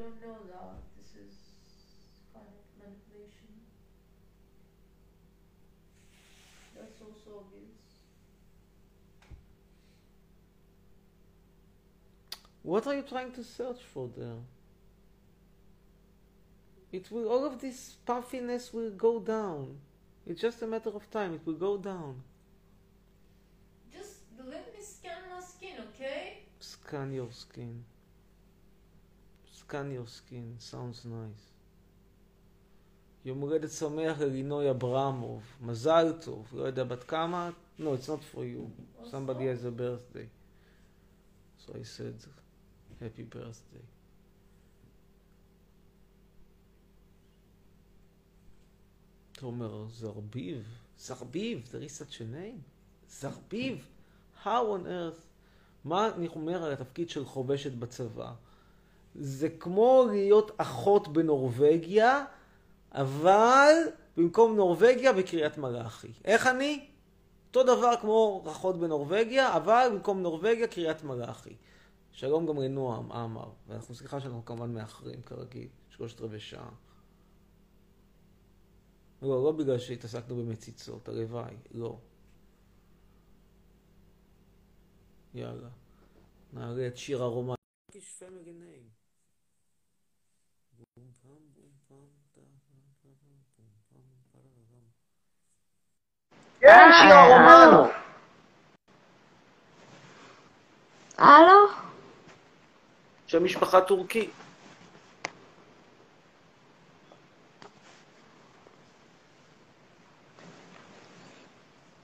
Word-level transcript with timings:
don't 0.00 0.22
know 0.22 0.38
that 0.48 0.80
this 0.96 1.10
is 1.24 1.34
kind 2.32 2.46
of 2.46 2.64
manipulation. 2.80 3.52
That's 6.74 7.00
also 7.02 7.44
obvious. 7.44 7.76
What 12.62 12.86
are 12.86 12.94
you 12.94 13.02
trying 13.02 13.32
to 13.32 13.44
search 13.44 13.82
for 13.92 14.08
there? 14.16 14.40
It 16.92 17.10
will, 17.10 17.28
all 17.28 17.44
of 17.44 17.60
this 17.60 17.96
puffiness 18.06 18.72
will 18.72 18.90
go 18.90 19.20
down. 19.20 19.76
It's 20.26 20.40
just 20.40 20.62
a 20.62 20.66
matter 20.66 20.90
of 20.90 21.10
time. 21.10 21.34
It 21.34 21.42
will 21.44 21.60
go 21.68 21.76
down. 21.76 22.22
Just 23.92 24.20
let 24.38 24.72
me 24.74 24.82
scan 24.82 25.20
my 25.30 25.40
skin, 25.40 25.76
okay? 25.88 26.38
Scan 26.58 27.12
your 27.12 27.30
skin. 27.32 27.84
Scan 29.70 29.92
your 29.92 30.06
skin. 30.06 30.56
Sounds 30.58 31.04
nice. 31.04 31.46
יום 33.24 33.40
הולדת 33.40 33.70
שמח 33.70 34.18
ללינוי 34.20 34.70
אברמוב. 34.70 35.42
מזל 35.60 36.12
טוב. 36.20 36.52
לא 36.52 36.62
יודע 36.62 36.84
בת 36.84 37.04
כמה? 37.04 37.50
No, 37.78 37.82
it's 37.82 38.08
not 38.08 38.34
for 38.34 38.38
you. 38.38 38.70
Somebody 39.04 39.46
has 39.46 39.64
a 39.64 39.70
birthday. 39.70 40.26
So 41.58 41.72
I 41.74 41.84
said, 41.84 42.16
happy 43.00 43.22
birthday. 43.22 43.84
תומר 49.32 49.86
זרביב. 49.88 50.64
זרביב, 50.98 51.68
there 51.72 51.84
is 51.88 51.92
such 51.92 52.20
a 52.20 52.24
name. 52.24 52.60
זרביב. 53.08 53.86
How 54.44 54.46
on 54.46 54.86
earth? 54.86 55.22
מה 55.84 56.14
אני 56.16 56.28
אומר 56.28 56.64
על 56.64 56.72
התפקיד 56.72 57.10
של 57.10 57.24
חובשת 57.24 57.72
בצבא? 57.72 58.34
זה 59.14 59.48
כמו 59.48 60.06
להיות 60.10 60.50
אחות 60.56 61.08
בנורבגיה, 61.08 62.24
אבל 62.92 63.74
במקום 64.16 64.56
נורבגיה 64.56 65.12
בקריית 65.12 65.58
מלאכי. 65.58 66.12
איך 66.24 66.46
אני? 66.46 66.86
אותו 67.48 67.62
דבר 67.62 67.92
כמו 68.00 68.44
אחות 68.50 68.76
בנורבגיה, 68.80 69.56
אבל 69.56 69.88
במקום 69.92 70.22
נורבגיה 70.22 70.66
קריית 70.66 71.02
מלאכי. 71.04 71.56
שלום 72.12 72.46
גם 72.46 72.56
לנועם 72.56 73.12
עמר, 73.12 73.50
ואנחנו 73.68 73.94
סליחה 73.94 74.20
שאנחנו 74.20 74.44
כמובן 74.44 74.74
מאחרים 74.74 75.22
כרגיל, 75.22 75.68
שלושת 75.88 76.20
רבעי 76.20 76.40
שעה. 76.40 76.70
לא, 79.22 79.44
לא 79.44 79.52
בגלל 79.52 79.78
שהתעסקנו 79.78 80.36
במציצות, 80.36 81.08
הלוואי, 81.08 81.56
לא. 81.70 81.98
יאללה, 85.34 85.68
נעלה 86.52 86.86
את 86.86 86.96
שיר 86.96 87.22
הרומן. 87.22 87.54
כן, 96.60 96.90
שירה 97.02 97.26
רומנו. 97.26 97.88
הלו? 101.18 101.66
שם 103.26 103.44
משפחה 103.44 103.80
טורקי. 103.80 104.30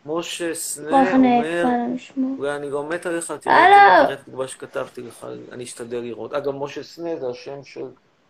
משה 0.06 0.54
סנה 0.54 1.12
אומר, 1.12 1.16
נעפה 1.16 1.94
לשמוע. 1.94 2.38
אולי 2.38 2.56
אני 2.56 2.70
גם 2.70 2.88
מת 2.88 3.06
עליך, 3.06 3.32
תראה. 3.40 4.12
את 4.12 4.18
התגובה 4.18 4.48
שכתבתי 4.48 5.02
לך, 5.02 5.26
אני 5.52 5.64
אשתדל 5.64 6.00
לראות. 6.00 6.32
אגב, 6.32 6.54
משה 6.54 6.82
סנה 6.82 7.16
זה 7.16 7.28
השם 7.28 7.64
של 7.64 7.84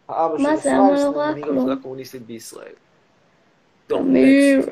האבא 0.08 0.38
של 0.38 0.70
לא 0.70 1.10
רואה 1.14 1.30
מנהיג? 1.30 1.48
המפלגה 1.48 1.72
הקומוניסטית 1.72 2.22
בישראל. 2.22 2.72
טוב, 3.86 4.00
אמיר. 4.00 4.66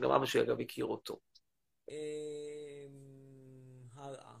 גם 0.00 0.10
אבא 0.10 0.26
שלי 0.26 0.42
אגב 0.42 0.60
הכיר 0.60 0.84
אותו. 0.84 1.20
אמ, 1.88 1.94
הלאה. 3.94 4.34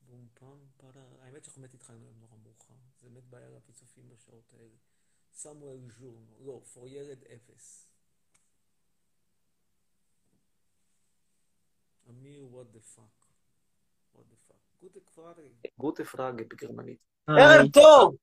בום 0.00 0.28
פם 0.34 0.58
פרה. 0.76 1.02
האמת 1.20 1.44
שאנחנו 1.44 1.62
באמת 1.62 1.74
התחלנו 1.74 2.04
היום 2.06 2.18
נורא 2.20 2.36
מאוחר. 2.44 2.74
זה 3.02 3.08
באמת 3.08 3.24
בעיה 3.24 3.48
לפיצופים 3.50 4.08
בשעות 4.08 4.52
האלה. 4.58 4.76
סמואל 5.32 5.78
ז'ורנו. 5.98 6.36
לא, 6.40 6.60
פור 6.72 6.88
ילד 6.88 7.24
אפס. 7.24 7.88
אמיר, 12.10 12.46
what 12.52 12.76
the 12.76 12.96
fuck. 12.96 13.26
what 14.14 14.20
the 14.20 14.50
fuck. 14.50 14.80
גוטה 14.82 15.00
פראגה. 15.14 15.42
גוטה 15.78 16.04
פראגה 16.04 16.44
בגרמנית. 16.44 16.98
ערב 17.28 17.70
טוב! 17.72 18.16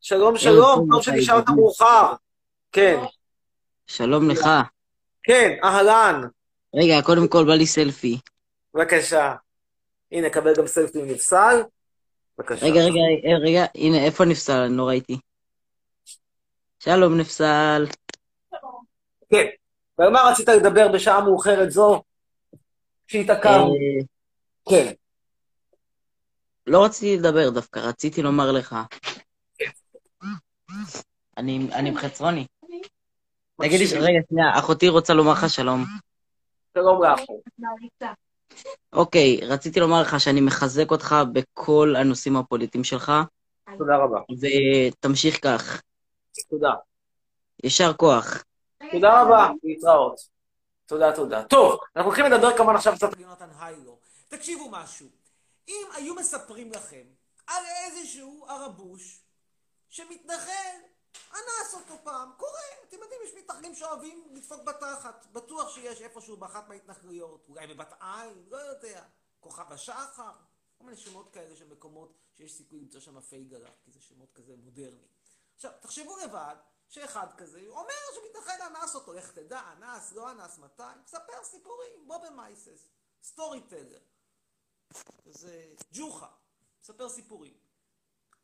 שלום 0.00 0.36
שלום, 0.38 0.88
טוב, 0.92 1.02
שנשארת. 1.02 1.44
מאוחר. 1.56 2.14
כן, 2.72 2.96
שלום 3.86 4.30
לך. 4.30 4.40
כן, 5.26 5.58
אהלן. 5.64 6.20
רגע, 6.74 7.02
קודם 7.02 7.28
כל 7.28 7.44
בא 7.46 7.54
לי 7.54 7.66
סלפי. 7.66 8.18
בבקשה. 8.74 9.34
הנה, 10.12 10.30
קבל 10.30 10.52
גם 10.56 10.66
סלפי 10.66 11.02
נפסל. 11.02 11.62
בבקשה. 12.38 12.66
רגע, 12.66 12.80
רגע, 12.80 13.00
אה, 13.26 13.38
רגע, 13.38 13.64
הנה, 13.74 14.04
איפה 14.04 14.24
נפסל? 14.24 14.52
אני 14.52 14.76
לא 14.76 14.88
ראיתי. 14.88 15.18
שלום 16.78 17.20
נפסל. 17.20 17.86
כן. 19.30 19.46
ועל 19.98 20.10
מה 20.10 20.30
רצית 20.30 20.48
לדבר 20.48 20.88
בשעה 20.92 21.20
מאוחרת 21.24 21.70
זו? 21.70 22.02
שהתעכבנו. 23.06 23.74
אה, 23.74 24.04
כן. 24.70 24.92
לא 26.66 26.84
רציתי 26.84 27.16
לדבר 27.16 27.50
דווקא, 27.50 27.78
רציתי 27.78 28.22
לומר 28.22 28.52
לך. 28.52 28.76
אני 31.36 31.68
אני 31.72 31.88
עם 31.88 31.96
חצרוני. 31.96 32.46
תגיד 33.60 33.80
לי, 33.80 33.98
רגע, 33.98 34.18
שנייה, 34.28 34.58
אחותי 34.58 34.88
רוצה 34.88 35.14
לומר 35.14 35.32
לך 35.32 35.50
שלום. 35.50 35.84
שלום 36.74 37.02
לך. 37.04 37.20
אוקיי, 38.92 39.40
רציתי 39.42 39.80
לומר 39.80 40.00
לך 40.02 40.20
שאני 40.20 40.40
מחזק 40.40 40.90
אותך 40.90 41.14
בכל 41.32 41.94
הנושאים 41.96 42.36
הפוליטיים 42.36 42.84
שלך, 42.84 43.12
תודה 43.78 43.96
רבה. 43.96 44.20
ותמשיך 44.40 45.38
כך. 45.44 45.82
תודה. 46.50 46.72
יישר 47.64 47.92
כוח. 47.92 48.44
תודה 48.92 49.22
רבה, 49.22 49.48
להתראות. 49.64 50.20
תודה, 50.86 51.12
תודה. 51.16 51.44
טוב, 51.44 51.80
אנחנו 51.96 52.10
הולכים 52.10 52.32
לדבר 52.32 52.56
כמובן 52.56 52.74
עכשיו 52.74 52.92
קצת 52.94 53.12
על 53.12 53.20
יונתן 53.20 53.48
היילו. 53.60 53.98
תקשיבו 54.28 54.70
משהו. 54.70 55.06
אם 55.68 55.86
היו 55.96 56.14
מספרים 56.14 56.70
לכם 56.72 57.02
על 57.46 57.62
איזשהו 57.86 58.46
ערבוש 58.48 59.20
שמתנחל, 59.90 60.76
אנס 61.32 61.74
אותו 61.74 62.04
פעם, 62.04 62.32
קורה. 62.36 62.60
אתם 62.88 62.96
יודעים, 62.96 63.20
יש 63.24 63.34
מתנחלים 63.34 63.74
שאוהבים 63.74 64.28
לדפוק 64.34 64.62
בתחת. 64.62 65.26
בטוח 65.32 65.74
שיש 65.74 66.00
איפשהו 66.00 66.36
באחת 66.36 66.68
מההתנחלויות, 66.68 67.46
אולי 67.48 67.66
בבת 67.66 67.92
עין, 68.00 68.44
לא 68.48 68.56
יודע. 68.56 69.04
כוכב 69.40 69.72
השחר, 69.72 70.32
כל 70.78 70.84
מיני 70.84 70.96
שמות 70.96 71.32
כאלה 71.32 71.56
של 71.56 71.68
מקומות 71.68 72.12
שיש 72.36 72.52
סיכוי 72.56 72.80
למצוא 72.80 73.00
שם 73.00 73.20
פייגלה, 73.20 73.70
כי 73.84 73.90
זה 73.90 74.00
שמות 74.00 74.32
כזה 74.32 74.56
מודרני. 74.56 75.08
עכשיו, 75.54 75.70
תחשבו 75.80 76.16
לבד 76.16 76.56
שאחד 76.88 77.26
כזה 77.36 77.62
אומר 77.68 77.94
שמתנחל 78.14 78.62
אנס 78.62 78.94
אותו, 78.94 79.12
לך 79.12 79.32
תדע, 79.32 79.72
אנס, 79.72 80.12
לא 80.12 80.30
אנס, 80.30 80.58
מתי, 80.58 80.82
מספר 81.04 81.44
סיפורים, 81.44 82.06
בוא 82.06 82.18
במייסס, 82.18 82.88
סטורי 83.22 83.60
טלר. 83.60 84.00
זה 85.24 85.74
ג'וחה, 85.92 86.28
מספר 86.82 87.08
סיפורים. 87.08 87.54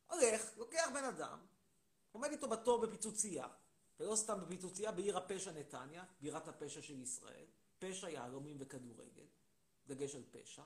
הולך, 0.06 0.43
לוקח 0.56 0.88
בן 0.94 1.05
אדם, 1.05 1.47
עומד 2.12 2.31
איתו 2.31 2.49
בתור 2.49 2.87
בפיצוצייה, 2.87 3.47
ולא 4.00 4.17
סתם 4.17 4.41
בפיצוצייה, 4.41 4.93
בעיר 4.93 5.17
הפשע 5.17 5.53
נתניה, 5.53 6.05
בירת 6.21 6.49
הפשע 6.49 6.83
של 6.83 7.00
ישראל, 7.00 7.47
פשע 7.78 8.09
יהלומים 8.09 8.56
וכדורגל, 8.61 9.27
דגש 9.87 10.15
על 10.15 10.23
פשע. 10.31 10.62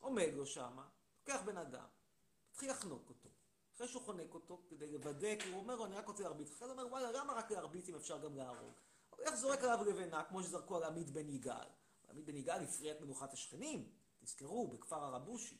עומד 0.00 0.30
לו 0.34 0.46
שמה, 0.46 0.88
לוקח 1.20 1.42
בן 1.44 1.56
אדם, 1.56 1.86
מתחיל 2.50 2.70
לחנוק 2.70 3.08
אותו. 3.08 3.28
אחרי 3.76 3.88
שהוא 3.88 4.02
חונק 4.02 4.34
אותו, 4.34 4.62
כדי 4.68 4.92
לוודא, 4.92 5.36
כי 5.36 5.48
הוא 5.48 5.60
אומר 5.60 5.76
לו, 5.76 5.86
אני 5.86 5.94
רק 5.94 6.06
רוצה 6.06 6.22
להרביץ. 6.22 6.52
אחרי 6.52 6.68
זה 6.68 6.72
אומר, 6.72 6.86
וואלה, 6.86 7.12
למה 7.12 7.32
רק 7.32 7.50
להרביץ 7.50 7.88
אם 7.88 7.94
אפשר 7.94 8.18
גם 8.18 8.36
להרוג? 8.36 8.72
הוא 9.10 9.18
הולך 9.18 9.34
זורק 9.34 9.58
עליו 9.58 9.84
לבנה, 9.84 10.24
כמו 10.24 10.42
שזרקו 10.42 10.76
על 10.76 10.84
עמית 10.84 11.10
בן 11.10 11.28
יגאל. 11.28 11.68
עמית 12.10 12.24
בן 12.24 12.36
יגאל 12.36 12.62
הפריע 12.62 12.92
את 12.92 13.00
מנוחת 13.00 13.32
השכנים, 13.32 13.92
תזכרו, 14.24 14.68
בכפר 14.68 15.04
הרבושי. 15.04 15.58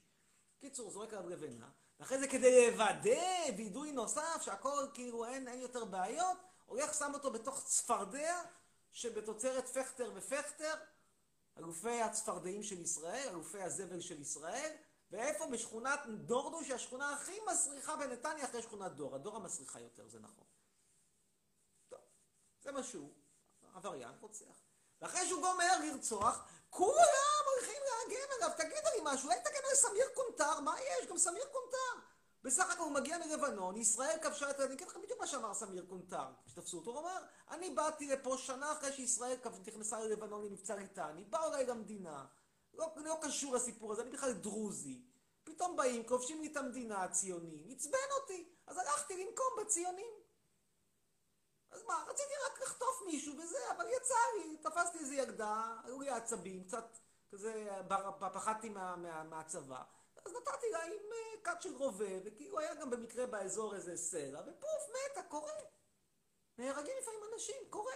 קיצור, 0.58 0.90
זורק 0.90 1.12
עליו 1.12 1.28
לבנה, 1.28 1.70
ואחרי 2.00 2.18
זה 2.18 2.28
כדי 2.28 2.70
לוודא 2.70 3.54
וידוי 3.56 3.92
נוסף, 3.92 4.42
שהכל 4.42 4.86
כאילו 4.94 5.24
אין, 5.24 5.48
אין 5.48 5.60
יותר 5.60 5.84
בעיות, 5.84 6.36
הולך 6.66 6.94
שם 6.94 7.10
אותו 7.14 7.30
בתוך 7.30 7.64
צפרדע 7.64 8.42
שבתוצרת 8.92 9.68
פכטר 9.68 10.12
ופכטר, 10.14 10.74
אלופי 11.58 12.02
הצפרדעים 12.02 12.62
של 12.62 12.80
ישראל, 12.80 13.28
אלופי 13.28 13.62
הזבל 13.62 14.00
של 14.00 14.20
ישראל, 14.20 14.76
ואיפה? 15.10 15.46
בשכונת 15.46 16.00
נורדאו, 16.06 16.64
שהיא 16.64 16.74
השכונה 16.74 17.12
הכי 17.12 17.38
מסריחה 17.52 17.96
בנתניה 17.96 18.44
אחרי 18.44 18.62
שכונת 18.62 18.92
דור. 18.92 19.14
הדור 19.14 19.36
המסריחה 19.36 19.80
יותר, 19.80 20.08
זה 20.08 20.20
נכון. 20.20 20.44
טוב, 21.88 22.00
זה 22.62 22.72
מה 22.72 22.82
שהוא, 22.82 23.12
עבריין 23.74 24.14
רוצח. 24.20 24.65
ואחרי 25.00 25.26
שהוא 25.26 25.42
גומר 25.42 25.78
לרצוח, 25.84 26.44
כולם 26.70 27.42
הולכים 27.54 27.82
להגן 27.84 28.26
עליו. 28.36 28.50
תגידו 28.56 28.88
לי 28.96 29.00
משהו, 29.02 29.28
אולי 29.28 29.40
תגן 29.40 29.68
על 29.70 29.74
סמיר 29.74 30.06
קונטר? 30.14 30.60
מה 30.60 30.76
יש? 30.80 31.06
גם 31.06 31.18
סמיר 31.18 31.44
קונטר. 31.52 32.06
בסך 32.46 32.70
הכל 32.70 32.82
הוא 32.82 32.92
מגיע 32.92 33.18
מלבנון, 33.18 33.76
ישראל 33.76 34.18
כבשה 34.22 34.50
את... 34.50 34.60
אני 34.60 34.74
אגיד 34.74 34.88
לך 34.88 34.96
בדיוק 34.96 35.20
מה 35.20 35.26
שאמר 35.26 35.54
סמיר 35.54 35.84
קונטר, 35.88 36.24
כשתפסו 36.46 36.78
אותו, 36.78 36.90
הוא 36.90 37.00
אמר, 37.00 37.18
אני 37.50 37.70
באתי 37.70 38.06
לפה 38.06 38.36
שנה 38.38 38.72
אחרי 38.72 38.92
שישראל 38.92 39.36
נכנסה 39.66 40.00
ללבנון 40.00 40.44
למבצע 40.44 40.76
ליטני, 40.76 41.24
באו 41.24 41.48
אליי 41.48 41.66
למדינה, 41.66 42.24
לא, 42.74 42.92
לא 42.96 43.18
קשור 43.22 43.54
לסיפור 43.54 43.92
הזה, 43.92 44.02
אני 44.02 44.10
בכלל 44.10 44.32
דרוזי. 44.32 45.02
פתאום 45.44 45.76
באים, 45.76 46.06
כובשים 46.08 46.40
לי 46.40 46.46
את 46.52 46.56
המדינה 46.56 47.02
הציונים, 47.02 47.68
עצבן 47.70 47.98
אותי, 48.20 48.48
אז 48.66 48.78
הלכתי 48.78 49.24
לנקום 49.24 49.46
בציונים. 49.60 50.15
אז 51.76 51.82
מה, 51.82 52.04
רציתי 52.08 52.32
רק 52.46 52.60
לחטוף 52.62 53.02
מישהו 53.06 53.34
וזה, 53.38 53.58
אבל 53.76 53.86
יצא 53.96 54.14
לי, 54.36 54.56
תפסתי 54.56 54.98
איזה 54.98 55.14
ילדה, 55.14 55.76
היו 55.84 56.00
לי 56.00 56.10
עצבים, 56.10 56.64
קצת 56.64 56.98
כזה, 57.30 57.68
פחדתי 58.18 58.68
מה, 58.68 58.96
מה, 58.96 59.24
מהצבא. 59.24 59.82
אז 60.24 60.32
נתתי 60.32 60.70
לה 60.72 60.82
עם 60.82 60.92
אה, 60.92 61.40
כת 61.44 61.62
של 61.62 61.76
רובה, 61.76 62.14
וכאילו 62.24 62.58
היה 62.58 62.74
גם 62.74 62.90
במקרה 62.90 63.26
באזור 63.26 63.74
איזה 63.74 63.96
סלע, 63.96 64.40
ופוף, 64.40 64.88
מתה, 64.88 65.22
קורה. 65.22 65.52
נהרגים 66.58 66.94
לפעמים 67.02 67.20
אנשים, 67.34 67.56
קורה. 67.70 67.94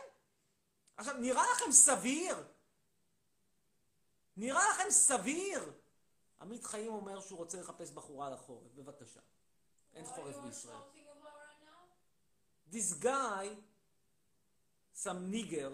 עכשיו, 0.97 1.15
נראה 1.15 1.44
לכם 1.53 1.73
סביר? 1.73 2.37
נראה 4.37 4.71
לכם 4.71 4.91
סביר? 4.91 5.73
עמית 6.41 6.65
חיים 6.65 6.93
אומר 6.93 7.21
שהוא 7.21 7.38
רוצה 7.38 7.61
לחפש 7.61 7.91
בחורה 7.91 8.31
לחורף, 8.31 8.73
בבקשה. 8.75 9.21
אין 9.94 10.05
חורף 10.05 10.37
בישראל. 10.37 10.76
This 12.73 13.03
guy, 13.03 13.47
some 15.00 15.32
nigger, 15.32 15.73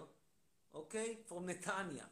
okay, 0.73 1.17
from 1.27 1.47
Netanya, 1.47 2.07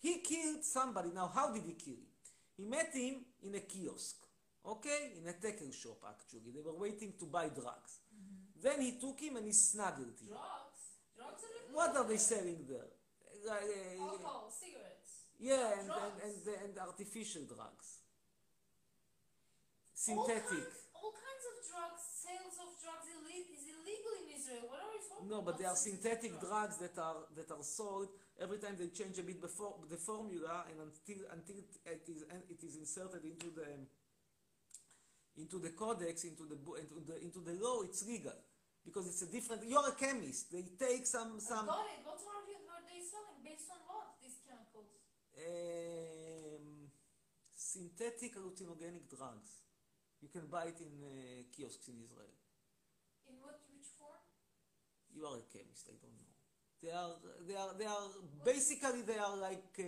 he 0.00 0.20
killed 0.20 0.64
somebody. 0.64 1.10
Now, 1.14 1.30
how 1.34 1.52
did 1.52 1.64
he 1.66 1.74
kill 1.74 1.94
him? 2.00 2.08
He 2.56 2.64
met 2.64 2.90
him 2.94 3.16
in 3.42 3.54
a 3.54 3.60
kiosk, 3.60 4.16
okay, 4.64 5.12
in 5.20 5.28
a 5.28 5.34
tackle 5.34 5.70
shop, 5.70 5.98
actually. 6.08 6.52
They 6.54 6.62
were 6.64 6.78
waiting 6.78 7.12
to 7.20 7.26
buy 7.26 7.48
drugs. 7.50 8.00
Then 8.62 8.80
he 8.80 8.92
took 8.98 9.20
him 9.20 9.36
and 9.36 9.46
he 9.46 9.52
snuggled 9.52 10.16
him. 10.18 10.28
Drugs? 10.32 10.82
Drugs 11.14 11.42
are 11.44 11.74
What 11.76 11.96
are 11.96 12.08
they 12.08 12.16
selling 12.16 12.64
there? 12.66 12.88
Uh, 13.46 13.52
uh, 13.52 14.08
Alcohol, 14.08 14.50
cigarettes. 14.50 15.28
yeah, 15.38 15.78
and, 15.78 15.90
and, 15.90 16.14
and, 16.24 16.34
and 16.64 16.78
artificial 16.78 17.42
drugs. 17.44 18.00
All 20.08 20.26
Synthetic. 20.26 20.64
kinds, 20.64 20.80
all 20.96 21.12
kinds 21.12 21.44
of 21.50 21.54
drugs, 21.70 22.02
sales 22.24 22.56
of 22.56 22.70
drugs 22.82 23.06
is 23.06 23.64
illegal 23.68 24.14
in 24.22 24.26
Israel. 24.32 24.64
What 24.70 24.80
are 24.80 24.84
you 24.84 24.87
talking 24.87 24.87
No, 25.26 25.42
but 25.42 25.58
they 25.58 25.64
are 25.64 25.76
synthetic 25.76 26.38
drugs 26.40 26.76
that 26.78 26.96
are 26.98 27.26
that 27.34 27.50
are 27.50 27.62
sold 27.62 28.08
every 28.40 28.58
time 28.58 28.76
they 28.78 28.88
change 28.88 29.18
a 29.18 29.22
bit 29.22 29.40
before 29.40 29.74
the 29.90 29.96
formula, 29.96 30.64
and 30.70 30.78
until 30.78 31.26
until 31.32 31.56
it 31.58 32.04
is 32.08 32.22
it 32.48 32.62
is 32.62 32.76
inserted 32.76 33.24
into 33.24 33.50
the 33.50 33.66
into 35.36 35.58
the 35.58 35.70
codex, 35.70 36.24
into 36.24 36.44
the 36.44 36.58
into 36.78 37.00
the 37.06 37.16
into 37.22 37.40
the 37.40 37.54
law, 37.58 37.82
it's 37.82 38.06
legal 38.06 38.38
because 38.84 39.06
it's 39.06 39.22
a 39.22 39.26
different. 39.26 39.62
You're 39.66 39.88
a 39.88 39.92
chemist. 39.92 40.52
They 40.52 40.64
take 40.78 41.06
some 41.06 41.40
some 41.40 41.66
got 41.66 41.86
it. 41.90 42.04
What 42.04 42.20
are, 42.22 42.44
you, 42.46 42.58
are 42.70 42.84
they 42.86 43.02
selling? 43.02 43.42
Based 43.42 43.70
on 43.70 43.80
what? 43.90 44.14
These 44.22 44.38
chemicals? 44.46 44.98
um, 45.38 46.90
synthetic 47.54 48.34
hallucinogenic 48.34 49.06
drugs. 49.08 49.62
You 50.20 50.28
can 50.28 50.46
buy 50.50 50.74
it 50.74 50.80
in 50.82 50.94
uh, 50.98 51.46
kiosks 51.54 51.86
in 51.88 52.02
Israel. 52.02 52.34
In 53.30 53.38
what? 53.38 53.60
Which 55.17 55.17
form? 55.17 55.17
You 55.17 55.23
are 55.27 55.37
a 55.37 55.45
chemist. 55.51 55.89
I 55.89 55.95
don't 56.01 56.13
know. 56.15 56.29
They 56.83 56.91
are 56.91 57.15
they 57.47 57.55
are 57.55 57.71
they 57.79 57.85
are 57.87 58.07
basically 58.43 59.01
they 59.03 59.17
are 59.17 59.37
like 59.37 59.71
uh, 59.79 59.83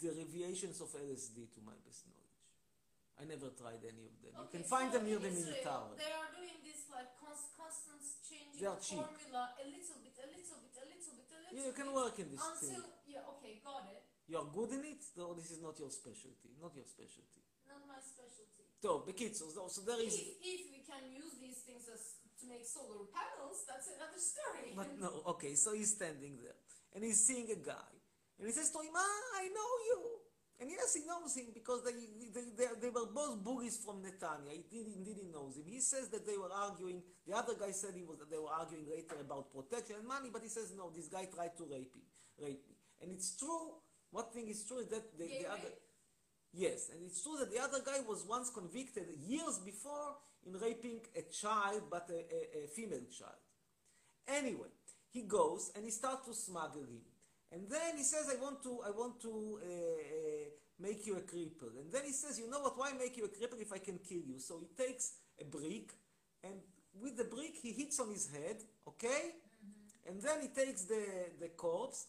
derivations 0.00 0.80
of 0.80 0.88
LSD 0.92 1.52
to 1.54 1.60
my 1.64 1.76
best 1.86 2.06
knowledge. 2.08 2.24
I 3.16 3.24
never 3.24 3.48
tried 3.56 3.80
any 3.86 4.04
of 4.04 4.12
them. 4.20 4.32
you 4.36 4.42
Okay, 4.44 4.60
can 4.60 4.64
find 4.68 4.92
so 4.92 4.98
them 4.98 5.06
near 5.08 5.16
in 5.16 5.22
the 5.22 5.32
Israel, 5.32 5.56
Minotaur. 5.56 5.96
They 5.96 6.12
are 6.12 6.30
doing 6.36 6.56
this 6.66 6.84
like 6.92 7.16
cons- 7.16 7.48
constant 7.56 8.02
changing 8.28 8.60
They 8.60 8.68
are 8.68 8.76
cheap. 8.76 9.00
formula 9.00 9.56
a 9.56 9.64
little 9.64 9.98
bit, 10.04 10.16
a 10.20 10.26
little 10.28 10.58
bit, 10.60 10.74
a 10.76 10.84
little 10.84 11.14
bit, 11.16 11.28
a 11.32 11.38
little 11.40 11.54
Yeah, 11.56 11.64
you 11.70 11.72
can 11.72 11.88
bit. 11.88 11.96
work 11.96 12.16
in 12.20 12.26
this 12.28 12.42
until, 12.44 12.68
thing. 12.68 12.84
Yeah, 13.08 13.32
okay, 13.38 13.52
got 13.64 13.88
it. 13.88 14.04
You 14.28 14.36
are 14.42 14.48
good 14.52 14.70
in 14.76 14.82
it, 14.84 15.00
though 15.16 15.32
this 15.32 15.48
is 15.54 15.62
not 15.64 15.78
your 15.80 15.88
specialty. 15.88 16.52
Not 16.60 16.74
your 16.76 16.84
specialty. 16.84 17.40
Not 17.70 17.86
my 17.88 18.00
specialty. 18.04 18.66
So, 18.82 19.00
בקיצור, 19.08 19.48
so, 19.54 19.68
so 19.72 19.80
there 19.88 20.00
is. 20.04 20.12
If, 20.12 20.36
if 20.44 20.62
we 20.74 20.80
can 20.84 21.08
use 21.08 21.32
these 21.40 21.62
things 21.64 21.88
as 21.88 22.19
to 22.41 22.49
make 22.49 22.65
solar 22.65 23.05
panels, 23.13 23.61
that's 23.69 23.87
another 23.93 24.17
story. 24.17 24.73
But 24.73 24.97
no, 24.97 25.21
okay, 25.37 25.53
so 25.53 25.73
he's 25.73 25.93
standing 25.93 26.41
there 26.41 26.57
and 26.93 27.05
he's 27.05 27.21
seeing 27.21 27.45
a 27.53 27.59
guy 27.61 27.93
and 28.41 28.49
he 28.49 28.53
says 28.53 28.73
to 28.73 28.81
him, 28.81 28.97
Ah, 28.97 29.23
I 29.37 29.45
know 29.53 29.71
you. 29.85 30.01
And 30.61 30.69
yes, 30.69 30.93
he 30.93 31.01
knows 31.09 31.33
him 31.33 31.49
because 31.53 31.81
they, 31.81 31.97
they, 31.97 32.45
they, 32.53 32.69
they 32.77 32.89
were 32.93 33.09
both 33.09 33.41
bullies 33.41 33.81
from 33.81 34.05
Netanya. 34.05 34.53
He 34.53 34.61
did, 34.69 34.93
indeed 34.93 35.17
he 35.17 35.29
knows 35.33 35.57
him. 35.57 35.65
He 35.65 35.81
says 35.81 36.09
that 36.09 36.25
they 36.25 36.37
were 36.37 36.53
arguing, 36.53 37.01
the 37.25 37.33
other 37.33 37.57
guy 37.57 37.73
said 37.73 37.97
he 37.97 38.05
was, 38.05 38.21
that 38.21 38.29
they 38.29 38.37
were 38.37 38.53
arguing 38.53 38.85
later 38.85 39.17
about 39.17 39.49
protection 39.49 39.97
and 39.97 40.07
money, 40.07 40.29
but 40.31 40.45
he 40.45 40.49
says, 40.49 40.69
no, 40.77 40.93
this 40.93 41.09
guy 41.09 41.25
tried 41.33 41.57
to 41.57 41.65
rape, 41.65 41.89
him, 41.97 42.05
rape 42.37 42.61
me. 42.69 42.77
And 43.01 43.09
it's 43.09 43.33
true, 43.33 43.81
one 44.11 44.29
thing 44.29 44.49
is 44.49 44.61
true 44.61 44.85
is 44.85 44.89
that 44.93 45.17
the, 45.17 45.25
the 45.25 45.49
other, 45.49 45.65
rape? 45.65 45.81
Yes, 46.53 46.89
and 46.91 46.99
it's 47.05 47.23
true 47.23 47.37
that 47.39 47.51
the 47.51 47.59
other 47.59 47.79
guy 47.85 47.99
was 48.07 48.25
once 48.27 48.49
convicted 48.49 49.07
years 49.25 49.59
before 49.63 50.17
in 50.45 50.59
raping 50.59 50.99
a 51.15 51.21
child, 51.31 51.83
but 51.89 52.09
a, 52.09 52.17
a, 52.17 52.63
a 52.65 52.67
female 52.67 53.07
child. 53.17 53.39
Anyway, 54.27 54.67
he 55.09 55.21
goes 55.21 55.71
and 55.75 55.85
he 55.85 55.91
starts 55.91 56.27
to 56.27 56.33
smuggle 56.33 56.83
him. 56.83 57.01
And 57.53 57.67
then 57.69 57.97
he 57.97 58.03
says, 58.03 58.27
I 58.31 58.41
want 58.41 58.63
to, 58.63 58.79
I 58.85 58.91
want 58.91 59.21
to 59.21 59.59
uh, 59.61 59.67
uh, 59.67 60.49
make 60.79 61.05
you 61.05 61.17
a 61.17 61.21
cripple. 61.21 61.77
And 61.79 61.91
then 61.91 62.03
he 62.05 62.11
says, 62.13 62.39
you 62.39 62.49
know 62.49 62.59
what, 62.59 62.77
why 62.77 62.93
make 62.97 63.17
you 63.17 63.25
a 63.25 63.27
cripple 63.27 63.61
if 63.61 63.71
I 63.73 63.77
can 63.77 63.99
kill 63.99 64.21
you? 64.25 64.39
So 64.39 64.59
he 64.59 64.67
takes 64.83 65.13
a 65.39 65.45
brick, 65.45 65.91
and 66.43 66.55
with 67.01 67.17
the 67.17 67.25
brick 67.25 67.55
he 67.61 67.71
hits 67.71 67.99
on 67.99 68.09
his 68.09 68.29
head, 68.29 68.57
okay? 68.87 69.35
And 70.07 70.21
then 70.21 70.41
he 70.41 70.47
takes 70.47 70.83
the, 70.83 71.03
the 71.39 71.49
corpse, 71.49 72.07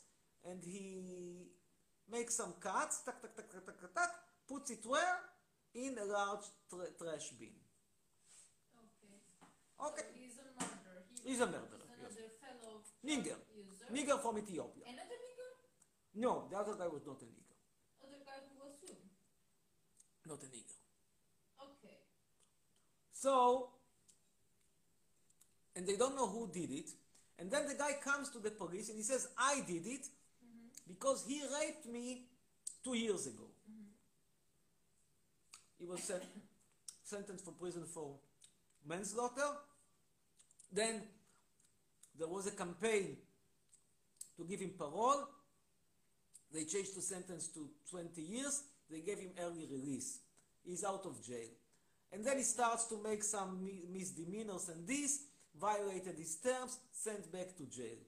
and 0.49 0.63
he 0.65 1.49
makes 2.11 2.37
some 2.37 2.55
cuts, 2.61 3.03
tuck, 3.03 3.21
tuck, 3.21 3.37
tuck, 3.37 3.51
tuck, 3.51 3.65
tuck, 3.67 3.95
tuck, 3.95 4.11
puts 4.49 4.71
it 4.71 4.85
where? 4.87 5.19
In 5.75 5.97
a 5.99 6.05
large 6.05 6.47
tra- 6.69 6.93
trash 6.99 7.31
bin. 7.39 7.55
Okay. 8.77 9.09
Okay. 9.81 10.07
So 10.07 10.19
he's 10.21 10.37
a 10.39 10.47
murderer. 10.59 11.03
He 11.25 11.31
He's 11.31 11.41
a 11.41 11.47
murderer, 11.47 11.83
is 11.89 12.17
yes. 12.19 12.19
Another 12.19 12.29
fellow 12.41 12.83
Nigger. 13.05 13.39
user. 13.57 13.87
Nigger 13.91 14.21
from 14.21 14.39
Ethiopia. 14.39 14.85
Another 14.87 15.17
nigger? 15.17 15.51
No, 16.15 16.47
the 16.51 16.57
other 16.59 16.75
guy 16.75 16.87
was 16.87 17.05
not 17.07 17.23
a 17.23 17.25
nigger. 17.25 17.57
Other 18.05 18.21
guy 18.25 18.39
who 18.47 18.55
was 18.61 18.77
who? 18.83 18.95
Not 20.29 20.43
a 20.43 20.47
nigger. 20.47 20.79
Okay. 21.59 21.97
So, 23.13 23.71
and 25.75 25.87
they 25.87 25.97
don't 25.97 26.17
know 26.17 26.29
who 26.29 26.49
did 26.53 26.71
it. 26.71 26.91
And 27.39 27.51
then 27.51 27.67
the 27.67 27.75
guy 27.75 27.95
comes 28.05 28.29
to 28.31 28.39
the 28.39 28.51
police 28.51 28.89
and 28.89 28.97
he 28.99 29.03
says, 29.03 29.29
I 29.39 29.63
did 29.67 29.87
it 29.87 30.05
mm-hmm. 30.05 30.69
because 30.87 31.25
he 31.27 31.41
raped 31.43 31.87
me 31.87 32.27
two 32.85 32.95
years 32.95 33.27
ago. 33.27 33.49
He 35.83 35.89
was 35.89 36.01
sen- 36.05 36.21
sentenced 37.03 37.45
for 37.45 37.51
prison 37.51 37.83
for 37.93 38.15
manslaughter. 38.87 39.57
Then 40.73 41.03
there 42.17 42.29
was 42.29 42.47
a 42.47 42.53
campaign 42.53 43.17
to 44.37 44.45
give 44.45 44.61
him 44.61 44.75
parole. 44.79 45.27
They 46.55 46.65
changed 46.67 46.97
the 46.97 47.03
sentence 47.03 47.49
to 47.49 47.69
20 47.91 48.23
years. 48.23 48.63
They 48.89 49.01
gave 49.01 49.19
him 49.19 49.33
early 49.41 49.67
release. 49.73 50.21
He's 50.65 50.85
out 50.85 51.05
of 51.05 51.21
jail. 51.27 51.51
And 52.13 52.25
then 52.25 52.37
he 52.37 52.45
starts 52.45 52.85
to 52.87 53.03
make 53.03 53.25
some 53.25 53.69
misdemeanors 53.93 54.69
and 54.69 54.87
this, 54.87 55.25
violated 55.61 56.17
his 56.17 56.37
terms, 56.37 56.79
sent 56.93 57.33
back 57.33 57.57
to 57.57 57.65
jail. 57.65 57.99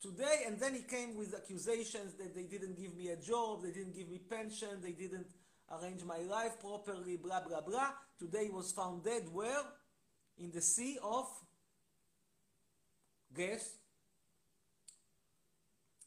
Today, 0.00 0.44
and 0.46 0.58
then 0.58 0.74
he 0.74 0.82
came 0.82 1.14
with 1.14 1.34
accusations 1.34 2.14
that 2.14 2.34
they 2.34 2.44
didn't 2.44 2.80
give 2.80 2.96
me 2.96 3.08
a 3.08 3.16
job, 3.16 3.62
they 3.62 3.70
didn't 3.70 3.94
give 3.94 4.08
me 4.08 4.18
pension, 4.18 4.80
they 4.82 4.92
didn't 4.92 5.26
arrange 5.70 6.04
my 6.04 6.18
life 6.18 6.58
properly, 6.60 7.16
blah, 7.16 7.40
blah, 7.40 7.60
blah. 7.60 7.90
Today 8.18 8.48
was 8.52 8.72
found 8.72 9.04
dead 9.04 9.22
where? 9.32 9.62
In 10.38 10.50
the 10.50 10.60
sea 10.60 10.98
of, 11.02 11.26
guess, 13.34 13.76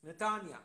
Netanya. 0.05 0.57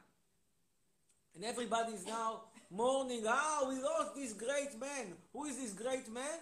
And 1.35 1.45
everybody 1.45 1.93
is 1.93 2.07
now 2.07 2.43
mourning, 2.71 3.25
ah, 3.27 3.65
we 3.69 3.81
lost 3.81 4.15
this 4.15 4.33
great 4.33 4.79
man. 4.79 5.15
Who 5.33 5.45
is 5.47 5.57
this 5.57 5.73
great 5.73 6.13
man? 6.13 6.39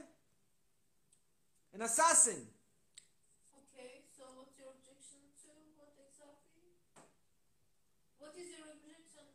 An 1.75 1.83
assassin. 1.83 2.49
Okay, 3.55 4.03
so 4.17 4.25
what's 4.37 4.59
your 4.59 4.73
objection 4.73 5.21
to 5.45 5.53
what 5.77 5.93
exactly? 6.01 6.75
What 8.19 8.33
is 8.35 8.49
your 8.57 8.67
objection? 8.73 9.29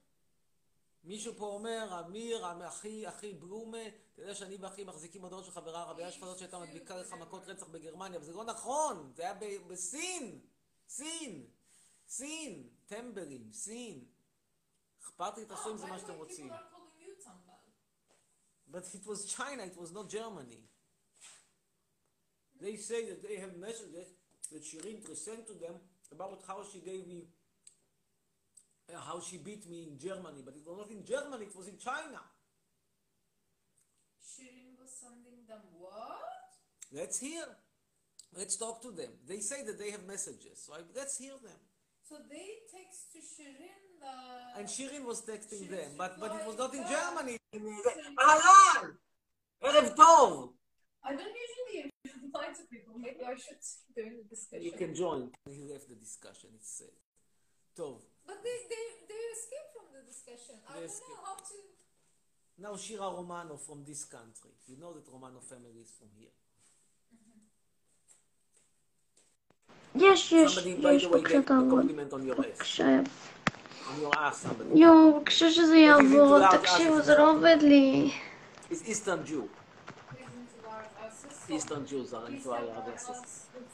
מישהו 1.04 1.34
פה 1.38 1.46
אומר, 1.46 2.04
אמיר, 2.06 2.68
אחי, 2.68 3.08
אחי 3.10 3.34
בלומה, 3.34 3.88
אתה 3.88 4.22
יודע 4.22 4.36
שאני 4.36 4.56
ואחי 4.56 4.84
מחזיקים 4.84 5.22
הודעות 5.22 5.46
של 5.46 5.52
חברה 5.52 5.84
רבייה 5.84 6.12
שפטות 6.12 6.38
שהייתה 6.38 6.60
מדביקה 6.60 6.98
לך 6.98 7.14
מכות 7.14 7.44
רצח 7.48 7.68
בגרמניה, 7.68 8.18
אבל 8.18 8.26
זה 8.26 8.34
לא 8.34 8.44
נכון, 8.44 9.12
זה 9.16 9.24
היה 9.24 9.34
בסין, 9.68 10.40
סין, 10.90 11.46
סין, 12.08 12.70
טמבלים, 12.86 13.52
סין. 13.52 14.06
אכפת 15.02 15.38
לי, 15.38 15.46
תעשו 15.46 15.70
עם 15.70 15.78
זה 15.78 15.86
מה 15.86 16.00
שאתם 16.00 16.14
רוצים. 16.14 16.52
But 18.72 18.86
it 18.96 19.06
was 19.06 19.26
China, 19.26 19.62
it 19.64 19.78
was 19.78 19.92
not 19.92 20.10
Germany. 20.10 20.64
They 22.60 22.76
say 22.78 23.02
that 23.10 23.22
they 23.22 23.36
have 23.44 23.56
messages 23.58 24.08
that 24.52 24.64
Shirin 24.64 24.98
sent 25.16 25.46
to 25.48 25.54
them 25.54 25.76
about 26.12 26.42
how 26.48 26.64
she 26.64 26.80
gave 26.80 27.06
me, 27.08 27.20
how 28.92 29.20
she 29.20 29.38
beat 29.38 29.70
me 29.70 29.88
in 29.88 29.98
Germany, 29.98 30.42
but 30.44 30.56
it 30.56 30.64
was 30.68 30.78
not 30.78 30.92
in 30.92 31.06
Germany, 31.06 31.46
it 31.46 31.56
was 31.56 31.68
in 31.68 31.78
China. 31.78 32.20
Shirin 34.20 34.76
was 34.80 34.92
sending 34.92 35.46
them 35.48 35.62
what? 35.80 36.20
Let's 36.92 37.20
hear. 37.20 37.46
Let's 38.36 38.58
talk 38.58 38.82
to 38.82 38.92
them. 38.92 39.12
They 39.28 39.40
say 39.40 39.64
that 39.64 39.78
they 39.80 39.92
have 39.92 40.06
messages, 40.06 40.64
so 40.66 40.74
I, 40.74 40.80
let's 40.96 41.18
hear 41.18 41.34
them. 41.42 41.60
So 42.04 42.18
they 42.30 42.66
text 42.68 43.14
to 43.14 43.20
Shirin 43.20 44.02
the... 44.02 44.60
And 44.60 44.68
Shirin 44.68 45.06
was 45.06 45.22
texting 45.22 45.68
Shirin 45.68 45.72
them, 45.72 45.92
but, 45.98 46.20
but 46.20 46.36
it 46.36 46.46
was 46.46 46.58
not 46.58 46.74
in 46.74 46.84
Germany. 46.84 47.38
Alan! 48.20 48.98
Erev 49.64 49.96
Tov! 49.96 50.50
I 51.06 51.16
don't 51.16 51.36
usually 51.36 51.92
reply 52.22 52.48
to 52.58 52.64
people. 52.72 52.96
Maybe 52.98 53.24
I 53.26 53.36
should 53.36 53.60
join 53.96 54.18
the 54.18 54.24
discussion. 54.30 54.66
You 54.66 54.72
can 54.72 54.96
join. 54.96 55.32
He 55.50 55.64
left 55.72 55.90
the 55.90 55.96
discussion. 55.96 56.50
It's 56.56 56.80
said. 56.80 56.96
Tov. 57.78 58.02
But 58.29 58.39
they 58.47 58.57
they 58.73 58.85
they 59.11 59.23
escape 59.37 59.69
from 59.75 59.87
the 59.97 60.03
discussion. 60.13 60.57
I 60.69 60.73
They 60.73 60.81
don't 60.81 60.91
escape. 60.91 61.09
know 61.09 61.21
how 61.29 61.37
to. 61.49 61.57
Now 62.65 62.73
Shira 62.85 63.09
Romano 63.19 63.55
from 63.67 63.79
this 63.91 64.03
country. 64.17 64.53
You 64.71 64.77
know 64.83 64.91
that 64.97 65.05
Romano 65.15 65.41
family 65.53 65.81
is 65.87 65.91
from 65.99 66.11
here. 66.19 66.35
יש, 69.95 70.33
יש, 70.33 70.59
Somebody, 70.59 70.83
by 70.83 70.93
יש, 70.93 71.03
the 71.05 71.09
way, 71.09 71.13
בבקשה 71.21 71.39
gave 71.39 71.45
a 71.45 71.49
תעבוד. 71.49 71.85
compliment 71.85 72.13
on 72.13 72.23
your 72.27 72.41
ass. 72.41 72.47
בבקשה. 72.47 73.01
On 73.89 74.01
your 74.03 74.15
ass, 74.19 74.43
somebody. 74.47 74.79
יואו, 74.79 75.21
בבקשה 75.21 75.51
שזה 75.51 75.77
יעבור, 75.77 76.39
לאט, 76.39 76.53
לאט, 76.53 76.61
תקשיבו, 76.61 76.95
לאט. 76.97 77.05
זה 77.05 77.15
לא 77.19 77.31
עובד 77.31 77.57
לי. 77.63 78.13
It's 78.71 78.73
Eastern 78.73 79.25
Jew. 79.27 79.31
Please 79.31 79.43
into 80.41 80.69
our 80.69 80.85
asses. 81.07 81.33
So 81.49 81.55
Eastern 81.55 81.87
Jews 81.87 82.13
are 82.13 82.27
please 82.27 82.37
into 82.37 82.51
our 82.53 82.59
have 82.59 82.69
our 82.87 82.93
asses. 82.95 83.11
ass 83.11 83.47
with 83.55 83.69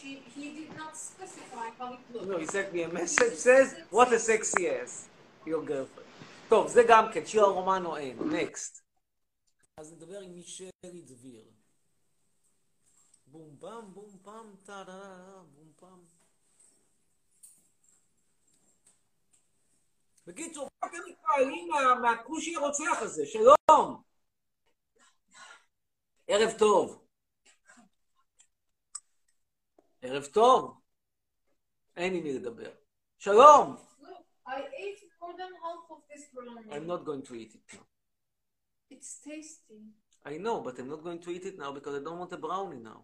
She 0.00 0.10
he 0.36 0.46
did 0.58 0.70
not 0.76 0.94
specify 0.96 1.66
how 1.78 1.88
it 1.94 2.00
looked. 2.12 2.28
No, 2.30 2.38
he 2.38 2.46
sent 2.46 2.72
me 2.72 2.82
a 2.82 2.88
message, 3.00 3.34
says, 3.48 3.68
what 3.90 4.08
a 4.12 4.18
sexy 4.18 4.68
ass. 4.68 5.08
Your 5.46 5.62
girlfriend. 5.62 6.08
טוב, 6.48 6.68
זה 6.68 6.82
גם 6.88 7.04
כן, 7.14 7.26
שירה 7.26 7.46
רומנו 7.48 7.96
אין. 7.96 8.18
נקסט. 8.32 8.82
אז 9.76 9.92
נדבר 9.92 10.20
עם 10.20 10.34
מישלי 10.34 10.70
דביר. 11.04 11.44
בום 13.26 13.56
פעם, 13.60 13.94
בום 13.94 14.18
פעם, 14.22 14.54
טה 14.64 14.84
דה 14.86 14.92
דה 14.98 15.42
בום 15.54 15.72
פעם. 15.76 16.04
בקיצור, 20.26 20.68
מה 20.82 20.88
אתם 20.90 20.98
מתפעלים 21.08 21.68
מה- 21.68 21.94
מהכושי 21.94 22.56
הרוצח 22.56 22.98
הזה? 23.02 23.26
שלום! 23.26 24.02
ערב 26.28 26.50
טוב. 26.58 27.07
ערב 30.01 30.25
טוב. 30.25 30.79
אין 31.95 32.15
עם 32.15 32.23
מי 32.23 32.33
לדבר. 32.33 32.71
שלום! 33.17 33.75
Look, 34.01 34.07
I 34.47 34.51
ate 34.51 35.03
more 35.21 35.33
than 35.41 35.53
half 35.63 35.83
of 35.91 35.99
this 36.11 36.23
brownie. 36.33 36.71
I'm 36.75 36.87
not 36.87 37.05
going 37.05 37.23
to 37.29 37.33
eat 37.35 37.53
it 37.55 37.65
now. 37.73 37.85
It's 38.89 39.19
tasty. 39.29 39.81
I 40.25 40.37
know, 40.37 40.57
but 40.61 40.73
I'm 40.79 40.89
not 40.95 41.01
going 41.03 41.19
to 41.25 41.29
eat 41.35 41.45
it 41.51 41.57
now 41.57 41.71
because 41.77 41.95
I 41.99 42.01
don't 42.05 42.19
want 42.19 42.33
a 42.33 42.37
brownie 42.37 42.83
now. 42.91 43.01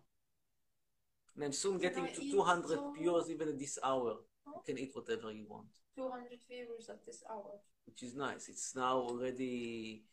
And 1.36 1.44
I'm 1.46 1.54
soon 1.64 1.78
getting 1.86 2.06
I 2.06 2.12
to 2.18 2.22
eat 2.24 2.32
200 2.32 2.78
so- 2.78 2.94
viewers 2.98 3.30
even 3.30 3.48
at 3.54 3.60
this 3.60 3.76
hour. 3.84 4.12
You 4.48 4.62
can 4.66 4.78
eat 4.84 4.92
whatever 4.96 5.32
you 5.32 5.46
want, 5.48 5.72
200 5.96 6.40
viewers 6.50 6.90
at 6.90 7.06
this 7.06 7.20
hour. 7.30 7.54
which 7.88 8.02
is 8.04 8.14
nice. 8.16 8.44
It's 8.50 8.76
now 8.76 8.96
already 9.10 10.04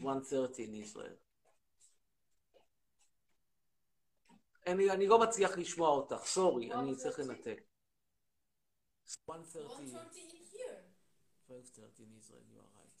1.30 0.00 0.58
in 0.68 0.74
Israel. 0.84 1.16
אני, 4.67 4.91
אני 4.91 5.07
לא 5.07 5.19
מצליח 5.19 5.57
לשמוע 5.57 5.89
אותך, 5.89 6.25
סורי, 6.25 6.73
אני 6.73 6.95
צריך 6.95 7.19
1:30? 7.19 7.21
לנתק. 7.23 7.61
1.30, 9.29 9.31
130 9.31 10.29
in 10.29 10.43
here. 10.53 10.79
12.30 11.49 11.99
in 11.99 12.11
Israel, 12.19 12.43
you 12.51 12.59
are 12.59 12.71
right. 12.77 12.93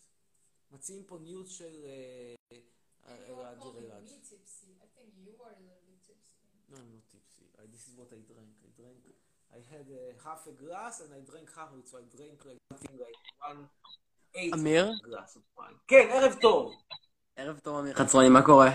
מציעים 0.71 1.03
פה 1.05 1.17
ניוז 1.21 1.49
של 1.51 1.85
אה, 1.85 2.57
are 3.05 3.09
אלעד 3.29 3.59
calling 3.61 3.77
אלעד. 3.77 4.03
me 4.07 4.29
tipsy. 4.29 4.71
I 4.81 4.87
think 4.95 5.09
you 5.25 5.33
are 5.41 5.51
a 5.51 5.61
little 5.61 5.83
bit 5.87 6.01
tipsy. 6.07 6.43
No, 6.69 6.75
I'm 6.77 6.91
not 6.95 7.05
tipsy. 7.13 7.45
I, 7.59 7.65
this 7.73 7.83
is 7.87 7.93
what 7.99 8.09
I 8.13 8.19
drank. 8.31 8.53
I 8.67 8.69
drank. 8.81 9.01
I 9.57 9.61
had 9.73 9.87
uh, 9.91 9.99
half 10.27 10.41
a 10.47 10.53
glass 10.63 10.95
and 11.03 11.09
I 11.13 11.21
drank 11.31 11.47
half 11.57 11.69
of 11.73 11.77
it, 11.81 11.87
so 11.91 11.95
I 12.03 12.05
drank 12.17 12.37
like 12.49 12.59
something 12.71 12.97
like 13.05 13.17
one 13.49 13.61
eighth 14.35 14.53
אמיר? 14.53 14.85
glass 15.03 15.35
of 15.37 15.59
wine. 15.59 15.77
כן, 15.87 16.07
ערב 16.11 16.35
טוב. 16.41 16.73
ערב 17.35 17.59
טוב, 17.59 17.79
אמיר 17.79 17.93
חצרוני, 17.93 18.29
מה 18.29 18.45
קורה? 18.45 18.69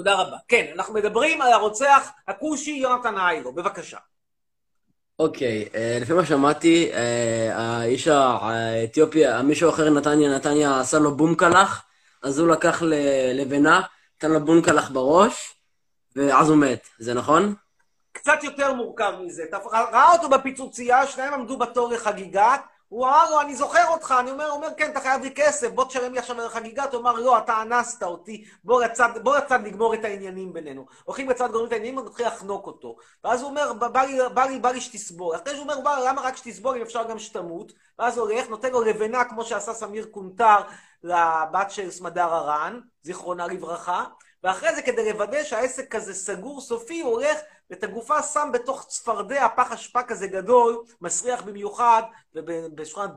תודה 0.00 0.14
רבה. 0.14 0.36
כן, 0.48 0.66
אנחנו 0.74 0.94
מדברים 0.94 1.42
על 1.42 1.52
הרוצח 1.52 2.10
הכושי 2.28 2.70
יונתן 2.70 3.18
איירו. 3.18 3.52
בבקשה. 3.52 3.98
אוקיי, 5.18 5.68
אה, 5.74 5.98
לפי 6.00 6.12
מה 6.12 6.26
שמעתי, 6.26 6.90
אה, 6.92 7.50
האיש 7.54 8.08
האתיופי, 8.08 9.22
מישהו 9.44 9.70
אחר 9.70 9.90
נתניה, 9.90 10.36
נתניה 10.36 10.80
עשה 10.80 10.98
לו 10.98 11.16
בומקלח, 11.16 11.84
אז 12.22 12.38
הוא 12.38 12.48
לקח 12.48 12.82
לבנה, 13.34 13.80
נתן 14.16 14.30
לו 14.30 14.44
בומקלח 14.44 14.90
בראש, 14.90 15.54
ואז 16.16 16.48
הוא 16.48 16.56
מת. 16.56 16.88
זה 16.98 17.14
נכון? 17.14 17.54
קצת 18.12 18.44
יותר 18.44 18.72
מורכב 18.72 19.12
מזה. 19.20 19.42
ראה 19.72 20.12
אותו 20.12 20.28
בפיצוצייה, 20.28 21.06
שניהם 21.06 21.34
עמדו 21.34 21.58
בתור 21.58 21.92
לחגיגה, 21.92 22.56
הוא 22.90 23.06
אמר 23.06 23.30
לו, 23.30 23.40
אני 23.40 23.56
זוכר 23.56 23.88
אותך, 23.88 24.14
אני 24.20 24.30
אומר, 24.30 24.50
אומר, 24.50 24.68
כן, 24.76 24.90
אתה 24.90 25.00
חייב 25.00 25.22
לי 25.22 25.34
כסף, 25.34 25.70
בוא 25.70 25.84
תשלם 25.84 26.12
לי 26.12 26.18
עכשיו 26.18 26.40
על 26.40 26.46
החגיגה, 26.46 26.84
הוא 26.92 27.00
אמר, 27.00 27.12
לא, 27.12 27.38
אתה 27.38 27.62
אנסת 27.62 28.02
אותי, 28.02 28.44
בוא 28.64 28.84
לצד, 28.84 29.08
בוא 29.22 29.36
לצד 29.36 29.60
נגמור 29.62 29.94
את 29.94 30.04
העניינים 30.04 30.52
בינינו. 30.52 30.86
הולכים 31.04 31.30
לצד 31.30 31.50
גורמים 31.50 31.66
את 31.66 31.72
העניינים, 31.72 31.98
ונתחיל 31.98 32.26
לחנוק 32.26 32.66
אותו. 32.66 32.96
ואז 33.24 33.42
הוא 33.42 33.50
אומר, 33.50 33.72
בא 33.72 34.02
לי, 34.02 34.18
בא 34.34 34.44
לי, 34.44 34.58
בא 34.58 34.70
לי 34.70 34.80
שתסבול. 34.80 35.36
אחרי 35.36 35.54
שהוא 35.54 35.62
אומר, 35.62 35.80
בא, 35.80 35.98
למה 36.08 36.22
רק 36.22 36.36
שתסבול, 36.36 36.76
אם 36.76 36.82
אפשר 36.82 37.04
גם 37.08 37.18
שתמות? 37.18 37.72
ואז 37.98 38.18
הוא 38.18 38.28
הולך, 38.28 38.48
נותן 38.48 38.70
לו 38.70 38.82
לבנה, 38.82 39.24
כמו 39.24 39.44
שעשה 39.44 39.74
סמיר 39.74 40.06
קונטר 40.10 40.60
לבת 41.02 41.70
של 41.70 41.90
סמדר 41.90 42.34
הרן, 42.34 42.80
זיכרונה 43.02 43.46
לברכה, 43.46 44.04
ואחרי 44.44 44.74
זה, 44.74 44.82
כדי 44.82 45.12
לוודא 45.12 45.44
שהעסק 45.44 45.88
כזה 45.88 46.14
סגור 46.14 46.60
סופי, 46.60 47.00
הוא 47.00 47.12
הולך 47.12 47.38
ואת 47.70 47.84
הגופה 47.84 48.22
שם 48.22 48.50
בתוך 48.52 48.86
צפרדע, 48.88 49.48
פח 49.56 49.72
אשפה 49.72 50.02
כזה 50.02 50.26
גדול, 50.26 50.82
מסריח 51.00 51.42
במיוחד, 51.42 52.02
ובשכונת 52.34 53.10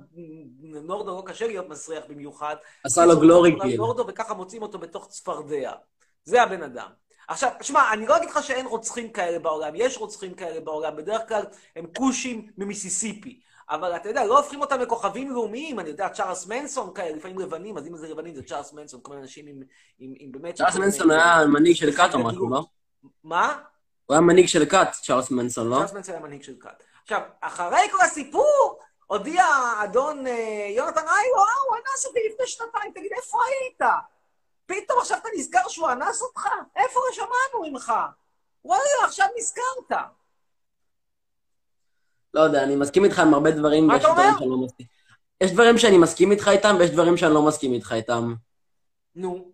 נורדאו 0.61 1.17
לא 1.17 1.23
קשה 1.25 1.47
להיות 1.47 1.69
מסריח 1.69 2.03
במיוחד. 2.09 2.55
עשה 2.83 3.05
לו 3.05 3.19
glory 3.19 3.51
בשכונת 3.51 3.69
kill. 3.71 3.77
נורדאו, 3.77 4.05
וככה 4.07 4.33
מוצאים 4.33 4.61
אותו 4.61 4.79
בתוך 4.79 5.07
צפרדע. 5.07 5.71
זה 6.23 6.43
הבן 6.43 6.63
אדם. 6.63 6.89
עכשיו, 7.27 7.49
שמע, 7.61 7.93
אני 7.93 8.07
לא 8.07 8.17
אגיד 8.17 8.29
לך 8.29 8.43
שאין 8.43 8.65
רוצחים 8.65 9.09
כאלה 9.09 9.39
בעולם, 9.39 9.73
יש 9.75 9.97
רוצחים 9.97 10.33
כאלה 10.33 10.59
בעולם, 10.59 10.95
בדרך 10.95 11.21
כלל 11.27 11.43
הם 11.75 11.85
כושים 11.97 12.47
ממיסיסיפי. 12.57 13.39
אבל 13.69 13.95
אתה 13.95 14.09
יודע, 14.09 14.25
לא 14.25 14.37
הופכים 14.37 14.61
אותם 14.61 14.79
לכוכבים 14.79 15.31
לאומיים, 15.31 15.79
אני 15.79 15.89
יודע, 15.89 16.09
צ'ארלס 16.09 16.47
מנסון 16.47 16.93
כאלה, 16.93 17.15
לפעמים 17.15 17.39
לבנים, 17.39 17.77
אז 17.77 17.87
אם 17.87 17.97
זה 17.97 18.09
לבנים 18.09 18.35
זה 18.35 18.43
צ'ארלס 18.43 18.73
מנסון, 18.73 18.99
כל 19.03 19.11
מיני 19.11 19.21
אנשים 19.21 19.47
עם, 19.47 19.61
עם, 19.99 20.13
עם 20.19 20.31
באמת... 20.31 20.55
צ'ארלס 20.55 20.75
מנסון 20.75 21.11
היה 21.11 21.45
מנהיג 21.47 21.75
של 21.75 21.89
או 22.13 22.23
משהו, 22.23 22.49
לא? 22.49 22.65
מה? 23.23 23.57
הוא 24.05 24.15
היה 24.15 24.21
מנהיג 24.21 24.47
של 24.47 24.65
כת, 24.65 24.87
צ'ארלס 24.91 25.31
מנסון, 25.31 25.69
לא? 25.69 25.75
צ'ארלס 25.75 25.93
מנסון 25.93 26.15
היה 26.15 26.23
מנהיג 26.23 26.43
של 26.43 26.53
כת. 26.59 26.83
עכשיו, 27.03 27.21
אחרי 27.41 27.89
כל 27.91 28.01
הסיפור, 28.01 28.79
הודיע 29.07 29.45
אדון 29.83 30.27
אה, 30.27 30.67
יונתן 30.69 31.01
איירו, 31.01 31.37
אה, 31.37 31.53
הוא 31.69 31.77
אנס 31.77 32.05
אותי 32.05 32.19
לפני 32.33 32.47
שנתיים, 32.47 32.91
תגיד, 32.91 33.11
איפה 33.17 33.37
היית? 33.47 33.81
פתאום 34.65 34.99
עכשיו 34.99 35.17
אתה 35.17 35.29
נזכר 35.37 35.67
שהוא 35.67 35.91
אנס 35.91 36.21
אותך? 36.21 36.47
איפה 36.75 36.99
שמענו 37.11 37.71
ממך? 37.71 37.93
וואלה, 38.65 38.83
עכשיו 39.05 39.27
נזכרת. 39.37 39.99
לא 42.33 42.41
יודע, 42.41 42.63
אני 42.63 42.75
מסכים 42.75 43.05
איתך 43.05 43.19
עם 43.19 43.33
הרבה 43.33 43.51
דברים, 43.51 43.87
מה 43.87 43.95
אתה 43.97 44.03
דברים 44.03 44.19
אומר? 44.19 44.39
שאני 44.39 44.49
לא 44.49 44.57
מסכים. 44.57 44.85
יש 45.41 45.51
דברים 45.51 45.77
שאני 45.77 45.97
מסכים 45.97 46.31
איתך 46.31 46.47
איתם, 46.47 46.75
ויש 46.79 46.89
דברים 46.89 47.17
שאני 47.17 47.33
לא 47.33 47.41
מסכים 47.41 47.73
איתך 47.73 47.91
איתם. 47.91 48.33
נו, 49.15 49.51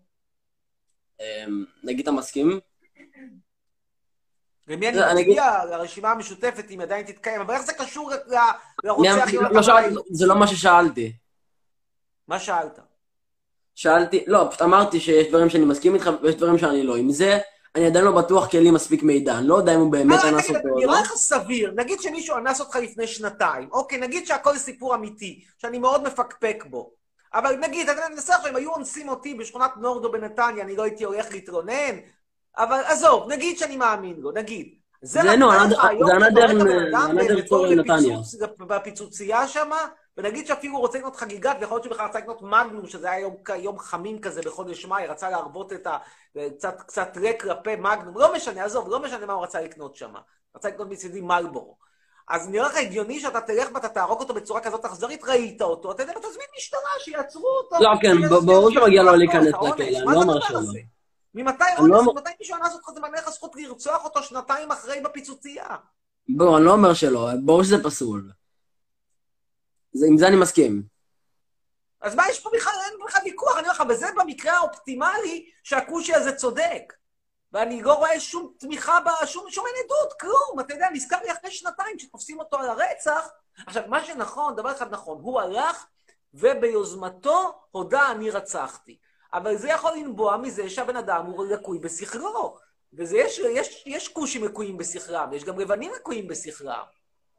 אמ, 1.20 1.66
נגיד 1.84 2.08
אתה 2.08 2.12
מסכים? 2.12 2.60
למי 4.70 4.90
אני 4.90 5.04
אני 5.04 5.22
מצביע? 5.22 5.66
לרשימה 5.66 6.12
המשותפת, 6.12 6.66
אם 6.72 6.82
עדיין 6.82 7.06
תתקיים, 7.06 7.42
אבל 7.42 7.54
איך 7.54 7.62
זה 7.62 7.74
קשור 7.74 8.12
ל- 8.12 8.14
ל- 8.14 8.36
אני- 8.38 8.84
לרוצח 8.84 9.34
לא? 9.92 10.02
זה 10.12 10.26
לא 10.26 10.36
מה 10.36 10.48
ששאלתי. 10.48 11.14
מה 12.28 12.40
שאלת? 12.40 12.80
שאלתי, 13.76 14.24
לא, 14.28 14.48
פשוט 14.50 14.62
אמרתי 14.62 15.00
שיש 15.00 15.28
דברים 15.28 15.50
שאני 15.50 15.66
מסכים 15.66 15.96
איתך 15.96 16.10
ויש 16.22 16.36
דברים 16.36 16.58
שאני 16.58 16.84
לא. 16.84 16.96
עם 16.96 17.12
זה, 17.12 17.40
אני 17.76 17.86
עדיין 17.88 18.06
לא 18.06 18.12
בטוח 18.12 18.48
כי 18.48 18.58
אין 18.58 18.64
לי 18.64 18.72
מספיק 18.72 19.04
מידע. 19.04 19.38
אני 19.38 19.48
לא 19.48 19.56
יודע 19.56 19.76
אם 19.76 19.80
הוא 19.80 19.92
באמת 19.92 20.20
אה, 20.20 20.30
אנס 20.30 20.50
אותו 20.50 20.60
או 20.70 20.80
לא. 20.80 20.88
נראה 20.88 21.02
לך 21.02 21.12
סביר, 21.16 21.74
נגיד 21.76 22.02
שמישהו 22.02 22.38
אנס 22.38 22.60
אותך 22.60 22.76
לפני 22.76 23.08
שנתיים, 23.08 23.70
אוקיי, 23.72 23.98
נגיד 24.00 24.28
שהכל 24.28 24.58
סיפור 24.58 24.96
אמיתי, 24.96 25.44
שאני 25.58 25.80
מאוד 25.80 26.04
מפקפק 26.04 26.64
בו. 26.70 26.92
אבל 27.34 27.56
נגיד, 27.56 27.90
אתה 27.90 28.02
מנסה 28.12 28.36
עכשיו, 28.36 28.52
אם 28.52 28.56
היו 28.56 28.72
אונסים 28.72 29.10
אותי 29.10 29.34
בשכונת 29.34 29.72
נורדו 29.78 30.12
בנתניה, 30.12 30.64
אני 30.64 30.76
לא 30.76 30.84
הייתי 30.84 31.04
הולך 31.04 31.32
להתלונן, 31.32 31.96
אבל 32.60 32.80
עזוב, 32.86 33.32
נגיד 33.32 33.58
שאני 33.58 33.78
מאמין 33.78 34.16
לו, 34.20 34.32
נגיד. 34.32 34.80
זה 35.02 35.22
הנדר 35.22 36.48
בתור 37.38 37.48
פורר 37.48 37.76
נתניה. 37.76 38.18
בפיצוצייה 38.60 39.48
שמה, 39.48 39.78
ונגיד 40.18 40.48
שאפילו 40.48 40.74
הוא 40.74 40.82
רוצה 40.82 40.98
לקנות 40.98 41.16
חגיגת, 41.16 41.58
ויכול 41.60 41.76
להיות 41.76 41.84
שהוא 41.84 41.94
בכלל 41.94 42.06
רצה 42.06 42.20
לקנות 42.20 42.42
מגנום, 42.42 42.88
שזה 42.88 43.12
היה 43.12 43.20
יום, 43.20 43.36
יום 43.58 43.80
חמים 43.80 44.20
כזה 44.20 44.42
בחודש 44.42 44.86
מאי, 44.86 45.08
רצה 45.08 45.30
להרבות 45.30 45.74
את 45.74 45.88
ה... 45.88 45.98
קצת, 46.58 46.82
קצת 46.82 47.18
ריק 47.18 47.46
לפה 47.46 47.76
מגנום, 47.76 48.18
לא 48.18 48.34
משנה, 48.36 48.64
עזוב, 48.64 48.90
לא 48.90 49.00
משנה 49.00 49.26
מה 49.26 49.34
הוא 49.34 49.44
רצה 49.44 49.62
לקנות 49.62 49.96
שם. 49.96 50.14
רצה 50.56 50.68
לקנות 50.68 50.90
מצידי 50.90 51.22
מלבורו. 51.22 51.76
אז 52.30 52.50
נראה 52.50 52.68
לך 52.68 52.78
הגיוני 52.78 53.20
שאתה 53.20 53.42
תלך 53.42 53.70
ואתה 53.74 53.90
תהרוג 53.90 54.20
אותו 54.20 54.34
בצורה 54.34 54.62
כזאת 54.62 54.86
אכזרית, 54.86 55.24
ראית 55.24 55.62
אותו, 55.62 55.92
אתה 55.92 56.04
יודע, 56.04 56.14
ותזמין 56.18 56.48
משטרה, 56.58 56.90
שיעצרו 57.00 57.48
אותו. 57.48 57.84
לא, 57.84 57.90
כן, 58.02 58.30
ברור 58.46 58.72
שמגיע 58.72 59.04
לו 59.04 59.10
שיעשו 59.10 59.18
להיכנס. 59.18 59.48
לכלא, 59.48 59.74
אני 59.76 60.16
לא 60.16 60.22
אומר 60.22 60.40
שלא. 60.40 60.60
ממתי 61.34 61.64
אונס, 61.78 61.92
לא 61.92 62.14
ממתי 62.14 62.30
מישהו 62.40 62.56
אנס 62.56 62.74
אותך, 62.74 62.90
זה 62.94 63.00
מעניין 63.00 63.24
לך 63.24 63.30
זכות 63.30 63.56
לרצוח 63.56 64.06
אותו 64.06 64.24
שנתיים 64.24 64.72
אחרי 64.72 65.02
בפיצוצייה. 65.02 65.68
בואו, 66.30 66.58
אני 66.58 66.66
לא 66.66 66.72
אומר 66.72 66.94
שלא, 66.94 67.30
ברור 67.46 67.64
שזה 67.64 67.84
פסול. 67.84 68.32
זה- 69.94 70.06
עם 70.10 70.18
זה 70.18 70.28
אני 70.28 70.36
מסכים. 70.36 70.84
אז 72.02 72.16
מה 72.16 72.24
יש 72.30 72.40
פה 72.40 72.50
בכלל, 72.54 72.72
אין 72.92 73.00
בכלל 73.08 73.22
ויכוח, 73.26 73.52
אני 73.58 73.62
אומר 73.62 73.72
לך, 73.72 73.84
וזה 73.90 74.08
במקרה 74.18 74.54
האופטימלי 74.58 75.50
שהכושי 75.64 76.14
הזה 76.14 76.36
צודק. 76.36 76.94
ואני 77.52 77.82
לא 77.82 77.94
רואה 77.94 78.20
שום 78.20 78.54
תמיכה, 78.60 79.00
ב- 79.00 79.26
שום, 79.26 79.50
שום 79.50 79.66
אין 79.68 79.76
עדות, 79.86 80.20
כלום. 80.20 80.60
אתה 80.60 80.74
יודע, 80.74 80.88
נזכר 80.94 81.18
לי 81.24 81.32
אחרי 81.32 81.52
שנתיים 81.52 82.00
שתופסים 82.00 82.40
אותו 82.40 82.58
על 82.58 82.70
הרצח. 82.70 83.30
עכשיו, 83.68 83.84
מה 83.88 84.06
שנכון, 84.06 84.56
דבר 84.56 84.72
אחד 84.72 84.94
נכון, 84.94 85.18
הוא 85.22 85.42
הלך 85.42 85.86
וביוזמתו 86.34 87.60
הודה 87.72 88.12
אני 88.12 88.30
רצחתי. 88.32 88.98
אבל 89.34 89.56
זה 89.56 89.70
יכול 89.70 89.92
לנבוע 89.96 90.38
מזה 90.38 90.70
שהבן 90.70 90.96
אדם 90.96 91.26
הוא 91.26 91.46
לקוי 91.46 91.80
בשכלו. 91.80 92.58
וזה 92.94 93.18
יש, 93.18 93.40
יש, 93.40 93.84
יש 93.86 94.08
כושים 94.08 94.44
לקויים 94.44 94.78
בשכלם, 94.78 95.30
יש 95.34 95.44
גם 95.44 95.60
לבנים 95.60 95.92
לקויים 95.96 96.28
בשכלם. 96.28 96.84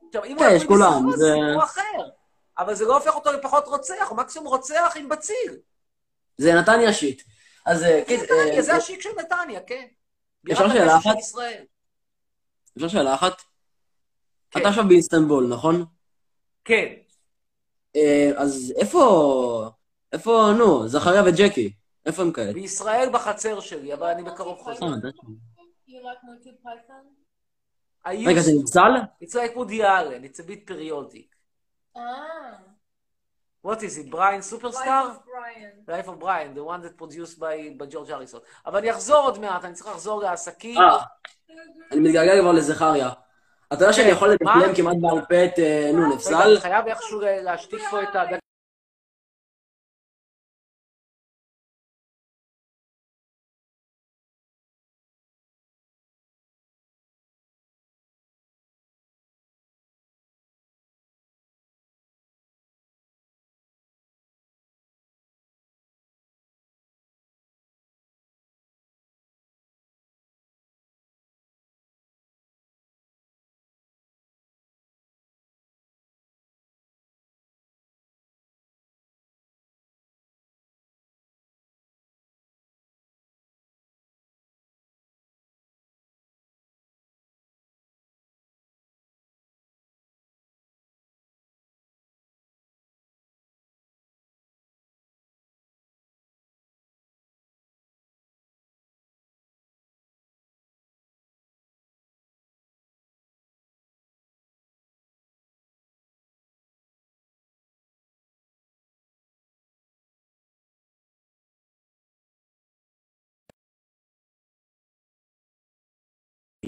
עכשיו, 0.07 0.25
אם 0.25 0.37
הוא 0.37 0.47
כן, 0.47 0.53
יש 0.57 0.63
לקוי 0.63 0.77
בשכלו, 0.77 1.17
זה 1.17 1.35
סיפור 1.35 1.65
אחר. 1.65 2.11
אבל 2.59 2.75
זה 2.75 2.85
לא 2.85 2.97
הופך 2.97 3.15
אותו 3.15 3.33
לפחות 3.33 3.67
רוצח, 3.67 4.07
הוא 4.09 4.17
מקסימום 4.19 4.49
רוצח 4.49 4.93
עם 4.97 5.09
בציר. 5.09 5.57
זה 6.39 6.55
נתניה 6.55 6.93
שיט. 6.93 7.23
אז 7.67 7.83
אה, 7.83 8.03
כן, 8.07 8.21
נתניה, 8.23 8.57
אה, 8.57 8.63
זה 8.63 8.75
השיק 8.75 9.01
של 9.01 9.11
נתניה, 9.21 9.61
כן. 9.61 9.87
אפשר 10.53 10.69
שאלה 10.69 10.97
אחת? 10.97 11.17
אפשר 12.77 12.89
שאלה 12.89 13.15
אחת? 13.15 13.43
כן. 14.51 14.61
אתה 14.61 14.69
עכשיו 14.69 14.89
באיסטנבול, 14.89 15.47
נכון? 15.49 15.85
כן. 16.65 16.87
אה, 17.97 18.31
אז 18.37 18.75
איפה... 18.77 19.71
איפה, 20.13 20.51
נו, 20.59 20.89
זכריה 20.89 21.23
וג'קי? 21.27 21.73
איפה 22.07 22.23
הם 22.23 22.33
כעת? 22.33 22.55
בישראל 22.55 23.09
בחצר 23.13 23.61
שלי, 23.61 23.95
אבל 23.95 24.07
אני 24.07 24.23
בקרוב 24.23 24.59
חוזר. 24.59 24.87
רגע, 28.07 28.41
זה. 28.41 28.53
נפסל? 28.63 28.93
It's 29.25 29.35
like 29.35 29.57
Woody 29.57 29.81
Allen, 29.81 30.25
it's 30.25 30.41
a 30.41 30.43
bit 30.43 30.67
periodic. 30.67 31.31
Ah. 31.97 32.01
What 33.63 33.83
is 33.83 33.99
it, 33.99 34.11
Brian 34.11 34.41
Life 34.41 34.51
Superstar? 34.53 35.11
of 35.11 35.21
Brian. 35.33 35.73
Life 35.87 36.09
of 36.09 36.19
Brian, 36.19 36.55
the 36.55 36.65
one 36.65 36.81
that 36.81 36.97
produced 36.97 37.39
by, 37.39 37.57
by 37.79 37.87
George 37.87 38.09
Harrison. 38.09 38.41
אבל 38.67 38.79
אני 38.79 38.91
אחזור 38.91 39.17
עוד 39.17 39.39
מעט, 39.39 39.65
אני 39.65 39.75
צריך 39.75 39.91
לחזור 39.91 40.23
לעסקים. 40.23 40.79
אה, 40.79 40.99
אני 41.93 42.01
מתגעגע 42.01 42.41
כבר 42.41 42.53
לזכריה. 42.53 43.11
אתה 43.73 43.85
יודע 43.85 43.93
שאני 43.93 44.07
כן, 44.07 44.13
יכול? 44.13 44.29
לדקלם 44.29 44.75
כמעט 44.77 44.97
בעל 45.01 45.21
פה 45.29 45.45
את 45.45 45.59
אה, 45.59 45.91
נו, 45.95 46.15
נפסל? 46.15 46.61
חייב 46.61 46.87
איכשהו 46.87 47.21
להשתיק 47.21 47.81
פה 47.91 48.03
את 48.03 48.17
ה... 48.17 48.23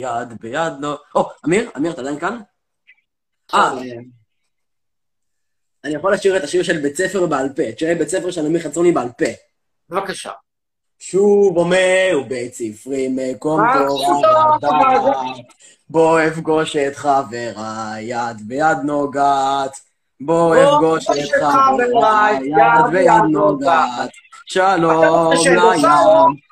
יד 0.03 0.41
ביד, 0.41 0.73
נו. 0.81 0.95
או, 1.15 1.31
אמיר? 1.47 1.71
אמיר, 1.77 1.93
אתה 1.93 2.01
עדיין 2.01 2.19
כאן? 2.19 2.39
אה, 3.55 3.73
אני 5.85 5.95
יכול 5.95 6.15
לשיר 6.15 6.37
את 6.37 6.45
השיר 6.45 6.63
של 6.63 6.79
בית 6.79 6.97
ספר 6.97 7.27
בעל 7.27 7.49
פה, 7.57 7.69
את 7.69 7.79
שירי 7.79 7.95
בית 7.95 8.09
ספר 8.09 8.31
של 8.31 8.47
אמיר 8.47 8.61
חצרוני 8.61 8.93
בעל 8.93 9.09
פה. 9.19 9.25
בבקשה. 9.89 10.31
שוב 10.99 11.57
אומר 11.57 12.21
בית 12.29 12.55
ספרי 12.55 13.09
מקום 13.11 13.61
רק 13.61 13.77
תורה 13.89 14.57
ודעת, 14.57 14.71
בוא 15.89 16.21
אפגוש 16.29 16.77
את 16.77 16.97
חבריי, 16.97 18.05
יד 18.05 18.49
ביד 18.49 18.79
נוגעת. 18.85 19.81
בוא 20.21 20.57
אפגוש 20.57 21.07
את 21.11 21.31
חבריי, 21.43 22.37
יד 22.37 22.93
ביד 22.93 23.23
נוגעת. 23.31 24.11
שלום 24.47 25.33
לים 25.33 26.52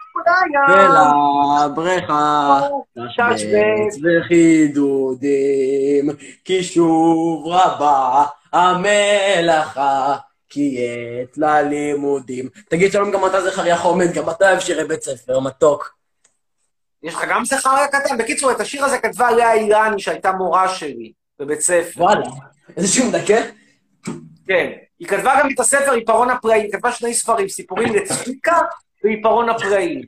ולבריכה, 1.67 2.61
תשבץ 2.99 3.97
וחידודים, 4.03 6.11
כי 6.45 6.63
שוב 6.63 7.47
רבה 7.47 8.25
המלאכה, 8.53 10.17
כי 10.49 10.79
עת 11.23 11.39
ללימודים. 11.39 12.49
תגיד 12.69 12.93
שלום 12.93 13.11
גם 13.11 13.27
אתה 13.27 13.51
זכריה 13.51 13.77
חומד, 13.77 14.13
גם 14.13 14.31
אתה 14.31 14.51
אוהב 14.51 14.61
שירי 14.61 14.85
בית 14.85 15.03
ספר, 15.03 15.41
מתוק. 15.41 16.01
יש 17.03 17.15
לך 17.15 17.25
גם 17.29 17.45
זכריה 17.45 17.89
קטן? 17.89 18.19
בקיצור, 18.19 18.51
את 18.51 18.61
השיר 18.61 18.85
הזה 18.85 18.99
כתבה 18.99 19.31
לאה 19.31 19.53
אילני, 19.53 20.01
שהייתה 20.01 20.33
מורה 20.33 20.69
שלי 20.69 21.13
בבית 21.39 21.61
ספר. 21.61 22.03
וואלה, 22.03 22.25
איזה 22.77 22.89
שהוא 22.89 23.09
מדכא? 23.09 23.43
כן. 24.47 24.71
היא 24.99 25.09
כתבה 25.09 25.35
גם 25.41 25.49
את 25.55 25.61
הספר 25.61 25.93
עיפרון 25.93 26.31
הפראי, 26.31 26.61
היא 26.61 26.73
כתבה 26.73 26.93
שני 26.93 27.15
ספרים, 27.15 27.49
סיפורים 27.49 27.95
לצביקה 27.95 28.61
ועיפרון 29.05 29.49
הפראי. 29.49 30.03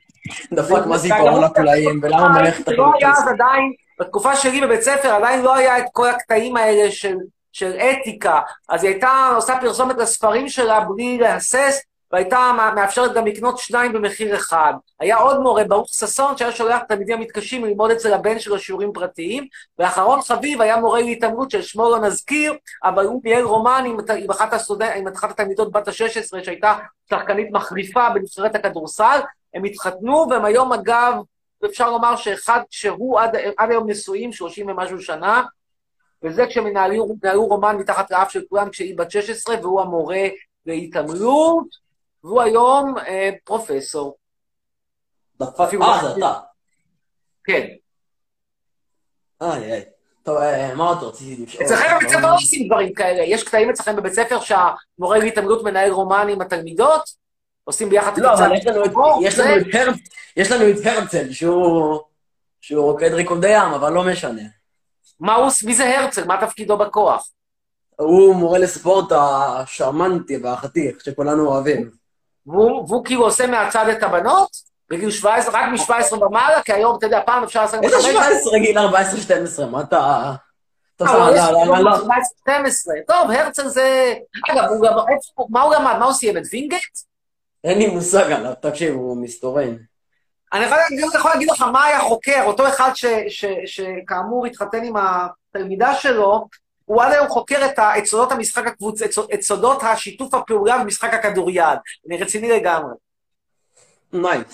דפק 0.53 0.87
מה 0.87 0.99
זה 0.99 1.15
עיפרון 1.15 1.45
הפלאים, 1.45 2.01
ולמה 2.03 2.29
מלאכת 2.29 2.69
לא 2.69 2.93
היה 2.99 3.11
אז? 3.11 3.29
עדיין, 3.29 3.73
בתקופה 4.01 4.37
שלי 4.37 4.61
בבית 4.61 4.83
ספר 4.83 5.09
עדיין 5.09 5.43
לא 5.43 5.55
היה 5.55 5.79
את 5.79 5.85
כל 5.93 6.09
הקטעים 6.09 6.57
האלה 6.57 6.91
של, 6.91 7.17
של 7.53 7.73
אתיקה, 7.73 8.41
אז 8.69 8.85
היא 8.85 8.93
הייתה 8.93 9.31
עושה 9.37 9.55
פרסומת 9.61 9.97
לספרים 9.97 10.49
שלה 10.49 10.81
בלי 10.81 11.19
להסס, 11.19 11.81
והייתה 12.13 12.53
מא- 12.57 12.75
מאפשרת 12.75 13.15
גם 13.15 13.27
לקנות 13.27 13.59
שניים 13.59 13.93
במחיר 13.93 14.37
אחד. 14.37 14.73
היה 15.01 15.17
עוד 15.17 15.41
מורה, 15.41 15.65
ברוך 15.65 15.89
ששון, 15.89 16.37
שהיה 16.37 16.53
שולח 16.53 16.83
תלמידים 16.89 17.19
המתקשים 17.19 17.65
ללמוד 17.65 17.91
אצל 17.91 18.15
הבן 18.15 18.39
שלו 18.39 18.59
שיעורים 18.59 18.93
פרטיים, 18.93 19.47
ואחרון 19.79 20.23
חביב 20.23 20.61
היה 20.61 20.77
מורה 20.77 21.01
להתעמלות 21.01 21.51
ששמו 21.51 21.91
לא 21.91 21.99
נזכיר, 22.01 22.55
אבל 22.85 23.07
הוא 23.07 23.21
ניהל 23.25 23.45
רומן 23.45 23.85
עם, 23.87 23.97
עם, 24.17 24.31
אחת, 24.31 24.53
הסטודנט, 24.53 24.93
עם 24.97 25.09
אחת 25.09 25.31
התלמידות 25.31 25.73
בת 25.73 25.89
ה-16 25.89 26.45
שהייתה 26.45 26.75
שחקנית 27.11 27.49
מחליפה 27.53 28.11
בנבחרת 28.11 28.55
הכדורסל, 28.55 29.21
הם 29.55 29.65
התחתנו, 29.65 30.27
והם 30.31 30.45
היום 30.45 30.73
אגב, 30.73 31.15
אפשר 31.65 31.91
לומר 31.91 32.17
שאחד, 32.17 32.61
שהוא 32.71 33.21
עד, 33.21 33.37
עד 33.57 33.71
היום 33.71 33.91
נשואים, 33.91 34.33
30 34.33 34.69
ומשהו 34.69 35.01
שנה, 35.01 35.43
וזה 36.23 36.47
כשהם 36.47 36.67
ינהלו 36.67 37.49
רומן 37.49 37.77
מתחת 37.77 38.11
לאף 38.11 38.31
של 38.31 38.43
כולם 38.49 38.71
כשהיא 38.71 38.99
בת 38.99 39.11
16, 39.11 39.57
והוא 39.63 39.81
המורה 39.81 40.29
להתעמלות, 40.67 41.83
והוא 42.25 42.43
היום 42.43 42.95
אה, 42.99 43.31
פרופסור. 43.45 44.17
דפק, 45.41 45.61
אה, 45.61 45.79
לא- 45.79 46.01
זה 46.03 46.17
אתה. 46.17 46.33
כן. 47.45 47.67
איי, 49.43 49.73
איי. 49.73 49.85
טוב, 50.23 50.37
אה, 50.37 50.75
מה 50.75 50.89
עוד 50.89 51.03
רציתי 51.03 51.43
לשאול? 51.43 51.65
אצלכם 51.65 51.85
בבית 51.97 52.09
ספר 52.09 52.21
לא 52.21 52.35
עושים 52.35 52.67
דברים 52.69 52.93
כאלה. 52.95 53.23
יש 53.23 53.45
קטעים 53.45 53.71
אצלכם 53.71 53.97
בבית 53.97 54.13
ספר 54.13 54.41
שהמורה 54.41 55.19
להתעמלות 55.19 55.65
מנהל 55.65 55.91
רומן 55.91 56.27
עם 56.31 56.41
התלמידות? 56.41 57.03
עושים 57.65 57.89
ביחד 57.89 58.19
לא, 58.19 58.29
קבוצת 58.29 58.43
אבל 58.47 58.57
יש 58.57 58.67
לנו 58.67 58.85
את- 58.85 58.91
ספורט, 58.91 59.25
יש 60.37 60.51
לנו 60.53 60.71
את 60.71 60.87
הרצל, 60.87 61.33
שהוא 61.33 62.01
שהוא 62.61 62.85
רוקד 62.85 63.13
ריקודי 63.13 63.49
ים, 63.49 63.73
אבל 63.75 63.93
לא 63.93 64.05
משנה. 64.05 64.43
מה 65.21 65.35
הוא, 65.35 65.51
מי 65.67 65.75
זה 65.75 65.99
הרצל? 65.99 66.25
מה 66.25 66.47
תפקידו 66.47 66.77
בכוח? 66.79 67.31
הוא 67.97 68.35
מורה 68.37 68.59
לספורט 68.59 69.13
השרמנטי 69.13 70.37
והחתיך, 70.37 71.05
שכולנו 71.05 71.47
אוהבים. 71.49 71.91
והוא, 72.47 72.87
והוא 72.89 73.05
כאילו 73.05 73.25
עושה 73.25 73.47
מהצד 73.47 73.89
את 73.89 74.03
הבנות, 74.03 74.49
בגיל 74.91 75.11
17, 75.11 75.61
רק 75.61 75.69
מ-17 75.69 76.15
ומעלה, 76.15 76.63
כי 76.63 76.73
היום, 76.73 76.99
אתה 76.99 77.07
יודע, 77.07 77.21
פעם 77.27 77.43
אפשר 77.43 77.63
לעשות... 77.63 77.85
איזה 77.85 78.03
17 78.03 78.59
גיל 78.59 78.79
14-12, 78.79 79.67
מה 79.71 79.81
אתה... 79.81 80.33
לא, 81.01 81.79
לו. 81.79 81.91
12. 82.43 82.95
טוב, 83.07 83.31
הרצל 83.31 83.69
זה... 83.69 84.15
אגב, 84.51 84.65
הוא 84.69 84.87
גם... 84.87 84.95
מה 85.51 85.63
הוא 85.63 85.75
למד? 85.75 85.97
מה 85.99 86.05
הוא 86.05 86.13
סיים? 86.13 86.37
את 86.37 86.43
וינגייט? 86.53 86.99
אין 87.65 87.79
לי 87.79 87.87
מושג 87.87 88.33
עליו, 88.33 88.53
תקשיב, 88.63 88.95
הוא 88.95 89.17
מסתורן. 89.17 89.77
אני 90.53 90.65
יכול 90.65 90.79
להגיד, 91.31 91.51
לך 91.51 91.63
מה 91.63 91.85
היה 91.85 92.01
חוקר, 92.01 92.43
אותו 92.47 92.69
אחד 92.69 92.91
שכאמור 93.67 94.47
התחתן 94.47 94.85
עם 94.85 94.95
התלמידה 94.97 95.95
שלו, 95.95 96.47
הוא 96.85 97.03
עד 97.03 97.13
היום 97.13 97.29
חוקר 97.29 97.67
את, 97.67 97.79
ה, 97.79 97.99
את 97.99 98.05
סודות 98.05 98.33
המשחק 98.33 98.67
הקבוצה, 98.67 99.05
את, 99.05 99.13
סוד- 99.13 99.31
את 99.35 99.43
סודות 99.43 99.83
השיתוף 99.83 100.35
הפעולה 100.35 100.79
במשחק 100.79 101.15
הכדוריד. 101.15 101.63
אני 102.07 102.17
רציני 102.23 102.49
לגמרי. 102.51 102.95
נייט. 104.13 104.49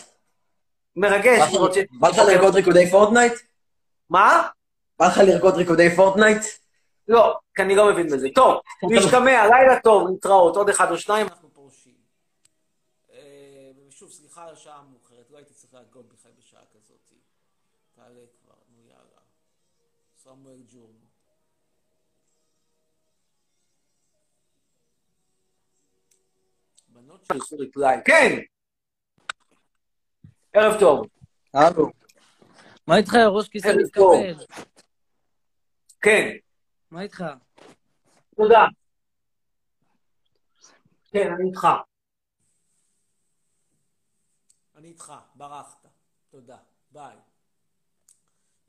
מרגש. 0.97 1.55
בא 2.01 2.09
לך- 2.09 2.19
לרקוד 2.19 2.55
ריקודי 2.55 2.91
Fortnite? 2.91 3.33
מה? 4.11 4.49
בא 4.99 5.07
לך 5.07 5.19
לרקוד 5.19 5.55
ריקודי 5.55 5.97
Fortnite? 5.97 6.43
לא, 7.09 7.39
כי 7.55 7.63
אני 7.63 7.75
לא 7.77 7.93
מבין 7.93 8.07
בזה. 8.07 8.29
טוב, 8.35 8.61
להשתמע, 8.91 9.47
לילה 9.49 9.81
טוב, 9.81 10.09
להתראות, 10.11 10.57
עוד 10.57 10.69
אחד 10.69 10.91
או 10.91 10.99
שניים. 10.99 11.27
אנחנו 11.27 11.49
פורשים. 11.53 11.95
ושוב, 13.89 14.11
סליחה 14.13 14.45
על 14.45 14.53
השעה 14.55 14.77
המאוחרת, 14.79 15.31
לא 15.31 15.37
הייתי 15.37 15.55
צריך 15.55 15.75
להיות 15.75 16.09
בכלל 16.09 16.33
בשעה 16.39 16.61
כזאת. 16.75 17.13
תעלה 17.97 18.09
כבר, 18.43 18.55
נו 18.77 18.83
יאללה. 18.89 19.21
סמואל 20.25 20.63
ג'ורנו. 20.73 21.09
בנות 26.99 27.25
שלחו 27.25 27.57
ריפליי. 27.57 27.99
כן! 28.05 28.39
ערב 30.53 30.81
טוב. 30.81 31.07
הלו. 31.55 31.87
מה 32.87 32.97
איתך, 32.97 33.15
ראש 33.15 33.49
כיסא. 33.49 33.73
מתקפל? 33.85 34.45
כן, 36.01 36.29
מה 36.91 37.03
איתך? 37.03 37.25
תודה. 38.37 38.65
כן, 41.11 41.33
אני 41.33 41.49
איתך. 41.49 41.69
אני 44.77 44.89
איתך, 44.89 45.13
ברחת. 45.35 45.87
תודה. 46.31 46.59
ביי. 46.91 47.17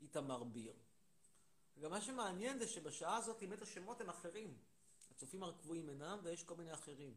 איתמר 0.02 0.44
ביר. 0.44 0.72
וגם 1.76 1.90
מה 1.90 2.00
שמעניין 2.00 2.58
זה 2.58 2.66
שבשעה 2.68 3.16
הזאת 3.16 3.40
באמת 3.40 3.62
השמות 3.62 4.00
הם 4.00 4.08
אחרים. 4.08 4.54
הצופים 5.10 5.42
הקבועים 5.42 5.88
אינם, 5.88 6.18
ויש 6.22 6.44
כל 6.44 6.54
מיני 6.54 6.72
אחרים. 6.72 7.14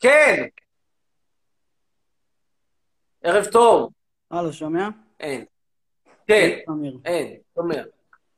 כן! 0.00 0.46
ערב 3.22 3.44
טוב. 3.44 3.92
הלו, 4.30 4.52
שומע? 4.52 4.88
אין. 5.20 5.44
כן, 6.26 6.58
אמיר. 6.68 6.98
אין. 7.04 7.36
אומר. 7.56 7.84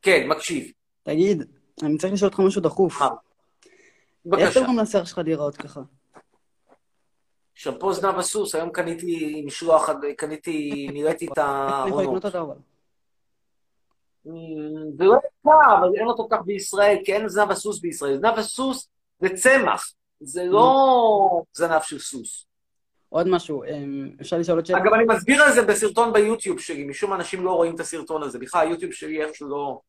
כן, 0.03 0.29
מקשיב. 0.29 0.73
תגיד, 1.03 1.43
אני 1.83 1.99
צריך 1.99 2.13
לשאול 2.13 2.29
אותך 2.29 2.41
משהו 2.41 2.63
דחוף. 2.63 3.01
מה? 3.03 3.07
איך 3.07 3.15
בבקשה. 4.27 4.61
תגרום 4.61 4.79
לשיער 4.79 5.05
שלך 5.05 5.19
להיראות 5.19 5.57
ככה? 5.57 5.81
שמפו 7.55 7.93
זנב 7.93 8.19
הסוס, 8.19 8.55
היום 8.55 8.71
קניתי 8.71 9.43
משלוח, 9.47 9.91
קניתי, 10.17 10.89
נראיתי 10.93 11.27
את 11.27 11.39
הארונות. 11.39 12.25
אמ, 14.27 14.33
זה 14.99 15.05
לא 15.05 15.15
יקר, 15.15 15.79
אבל 15.79 15.89
אין 15.97 16.07
אותו 16.07 16.29
כך 16.31 16.39
בישראל, 16.45 16.99
כי 17.05 17.13
אין 17.13 17.29
זנב 17.29 17.51
הסוס 17.51 17.81
בישראל. 17.81 18.17
זנב 18.17 18.39
הסוס 18.39 18.89
זה 19.19 19.29
צמח, 19.37 19.93
זה 20.21 20.45
לא 20.45 21.43
זנב 21.53 21.81
של 21.83 21.99
סוס. 21.99 22.47
עוד 23.09 23.29
משהו, 23.29 23.65
אמ, 23.65 24.11
אפשר 24.21 24.39
לשאול 24.39 24.59
עוד 24.59 24.67
שאלה? 24.67 24.79
אגב, 24.79 24.93
אני 24.93 25.05
מסביר 25.05 25.43
על 25.43 25.53
זה 25.53 25.63
בסרטון 25.63 26.13
ביוטיוב 26.13 26.61
שלי, 26.61 26.85
משום 26.85 27.13
אנשים 27.13 27.45
לא 27.45 27.51
רואים 27.51 27.75
את 27.75 27.81
הסרטון 27.81 28.23
הזה. 28.23 28.39
בכלל, 28.39 28.67
היוטיוב 28.67 28.93
שלי 28.93 29.25
איכשהו 29.25 29.49
לא, 29.49 29.81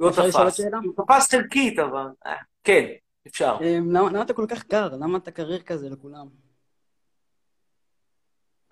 לא 0.00 0.08
אפשר 0.10 0.26
לשאול 0.26 0.42
עוד 0.42 0.50
תפס. 0.50 0.56
שאלה? 0.62 0.78
הוא 0.84 0.94
תפס 0.96 1.30
חלקית, 1.30 1.78
אבל... 1.78 2.06
אה, 2.26 2.34
כן, 2.64 2.84
אפשר. 3.26 3.56
אמ, 3.60 3.90
למה 3.90 4.08
למה 4.08 4.22
אתה 4.22 4.32
כל 4.32 4.46
כך 4.48 4.62
קר? 4.62 4.88
למה 5.00 5.18
אתה 5.18 5.30
קריר 5.30 5.62
כזה 5.62 5.88
לכולם? 5.88 6.26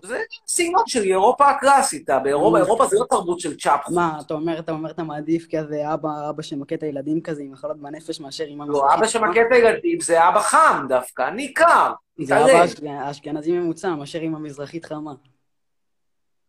זה 0.05 0.19
סגנון 0.49 0.83
של 0.87 1.03
אירופה 1.03 1.51
הקלאסית, 1.51 2.11
באירופה. 2.23 2.59
אירופה 2.59 2.87
זה 2.87 2.97
לא 3.01 3.05
תרבות 3.11 3.41
של 3.41 3.57
צ'אפ. 3.57 3.81
מה, 3.89 4.19
אתה 4.27 4.35
אומר, 4.35 4.59
אתה 4.59 4.73
אומר, 4.73 4.91
אתה 4.91 5.03
מעדיף 5.03 5.47
כזה 5.55 5.95
אבא, 5.95 6.09
אבא 6.31 6.43
שמכה 6.43 6.75
את 6.75 6.83
הילדים 6.83 7.21
כזה 7.21 7.43
עם 7.43 7.53
מחלות 7.53 7.77
בנפש 7.81 8.21
מאשר 8.21 8.45
עם 8.45 8.71
לא, 8.71 8.95
אבא 8.95 9.07
שמכה 9.07 9.41
את 9.41 9.53
הילדים 9.53 10.01
זה 10.01 10.29
אבא 10.29 10.41
חם 10.41 10.87
דווקא, 10.89 11.29
אני 11.29 11.53
קר, 11.53 11.93
זה. 12.23 12.45
אבא 12.45 12.65
אשכ- 12.65 12.83
האשכנזי 12.89 13.53
ממוצע 13.53 13.95
מאשר 13.95 14.21
עם 14.21 14.35
המזרחית 14.35 14.85
חמה. 14.85 15.13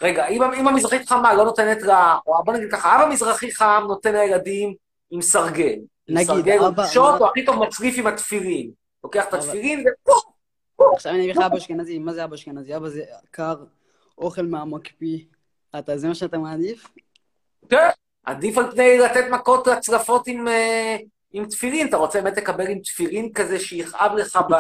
רגע, 0.02 0.28
אם, 0.28 0.68
המזרחית 0.68 1.10
חמה 1.10 1.34
לא 1.34 1.44
נותנת 1.46 1.82
לה, 1.82 2.18
או 2.28 2.44
בוא 2.44 2.54
נגיד 2.54 2.72
ככה, 2.72 2.96
אבא 2.96 3.10
מזרחי 3.14 3.52
חם 3.56 3.84
נותן 3.88 4.14
לילדים 4.16 4.74
עם 5.12 5.22
סרגל. 5.22 5.76
עם 6.08 6.16
נגיד, 6.16 6.28
סרגל 6.28 6.58
אבא- 6.68 6.88
שוט, 6.88 7.06
אבא- 7.16 7.18
או 7.26 7.30
הכי 7.30 7.46
טוב 7.46 7.56
מצליף 7.64 7.96
עם 7.98 8.08
התפילין. 8.08 8.72
לוקח 9.04 9.26
את 9.28 9.34
התפילין 9.34 9.80
ופו, 10.04 10.31
עכשיו 10.94 11.14
אני 11.14 11.22
אביא 11.24 11.32
לך 11.34 11.40
אבא 11.46 11.58
אשכנזי, 11.58 12.00
מה 12.00 12.14
זה 12.14 12.24
אבא 12.24 12.36
אשכנזי? 12.36 12.76
אבא 12.76 12.90
זה 12.90 13.02
קר, 13.32 13.56
אוכל 14.18 14.42
מהמקפיא. 14.42 15.20
אתה, 15.80 15.98
זה 15.98 16.08
מה 16.08 16.16
שאתה 16.16 16.38
מעדיף? 16.38 16.88
כן. 17.70 17.88
עדיף 18.26 18.58
על 18.58 18.72
פני 18.72 18.98
לתת 18.98 19.24
מכות 19.32 19.68
לצלפות 19.68 20.28
עם, 20.28 20.48
אה, 20.48 20.98
עם 21.34 21.46
תפילין. 21.46 21.88
אתה 21.88 21.98
רוצה 21.98 22.22
באמת 22.22 22.38
לקבל 22.38 22.68
עם 22.68 22.80
תפילין 22.80 23.34
כזה 23.34 23.60
שיכאב 23.60 24.12
לך 24.16 24.40
ב... 24.50 24.54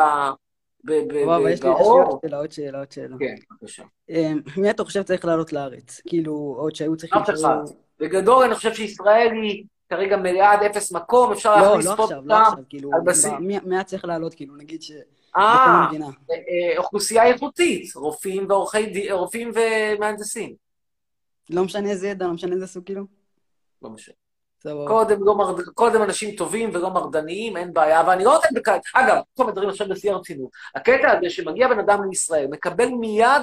ב- 0.85 1.15
אבל 1.25 1.49
יש 1.49 1.63
לי? 1.63 1.69
עוד 1.69 2.19
שאלה, 2.21 2.37
עוד 2.37 2.51
שאלה, 2.51 2.79
עוד 2.79 2.91
שאלה. 2.91 3.15
כן, 3.19 3.35
בבקשה. 3.61 3.83
אמ, 4.09 4.39
מי 4.57 4.69
אתה 4.69 4.83
חושב 4.83 5.03
צריך 5.03 5.25
לעלות 5.25 5.53
לארץ? 5.53 6.01
כאילו, 6.07 6.55
עוד 6.57 6.75
שהיו 6.75 6.97
צריכים... 6.97 7.21
אף 7.21 7.29
אחד. 7.29 7.57
בגדול, 7.99 8.43
אני 8.45 8.55
חושב 8.55 8.73
שישראל 8.73 9.31
היא 9.41 9.63
כרגע 9.89 10.17
מלאה 10.17 10.51
עד 10.53 10.63
אפס 10.63 10.91
מקום, 10.91 11.31
אפשר 11.31 11.55
לא, 11.55 11.67
להכניס 11.67 11.85
לא 11.85 11.95
פה 11.95 12.03
עכשיו, 12.03 12.21
לא 12.25 12.33
ושם. 12.33 12.41
עכשיו, 12.43 12.63
כאילו, 12.69 12.91
בסיס- 13.05 13.25
ב- 13.33 13.39
מי 13.39 13.59
מי 13.65 13.75
היה 13.75 13.83
צריך 13.83 14.05
לעלות, 14.05 14.33
כאילו, 14.33 14.55
נגיד 14.55 14.81
ש... 14.81 14.91
אה. 15.37 15.87
אה, 16.31 16.35
אה, 16.35 16.77
אוכלוסייה 16.77 17.25
איכותית, 17.25 17.95
רופאים 17.95 18.45
ועורכי 18.49 18.85
דין, 18.85 19.13
רופאים 19.13 19.51
ומהנדסים. 19.55 20.55
לא 21.49 21.63
משנה 21.63 21.89
איזה 21.89 22.07
ידע, 22.07 22.25
לא 22.25 22.33
משנה 22.33 22.55
איזה 22.55 22.67
סוג, 22.67 22.85
כאילו? 22.85 23.03
לא 23.81 23.89
משנה. 23.89 24.15
קודם, 24.87 25.23
לא 25.23 25.35
מרד... 25.35 25.61
קודם 25.61 26.01
אנשים 26.01 26.35
טובים 26.35 26.69
ולא 26.73 26.89
מרדניים, 26.89 27.57
אין 27.57 27.73
בעיה, 27.73 28.03
ואני 28.07 28.23
לא 28.23 28.33
נותן 28.33 28.49
בקל... 28.55 28.77
אגב, 28.93 29.17
פה 29.35 29.43
מדברים 29.43 29.69
עכשיו 29.69 29.89
בשיא 29.89 30.11
הרצינות. 30.11 30.49
הקטע 30.75 31.11
הזה 31.11 31.29
שמגיע 31.29 31.67
בן 31.67 31.79
אדם 31.79 32.09
לישראל, 32.09 32.47
מקבל 32.47 32.89
מיד 32.89 33.41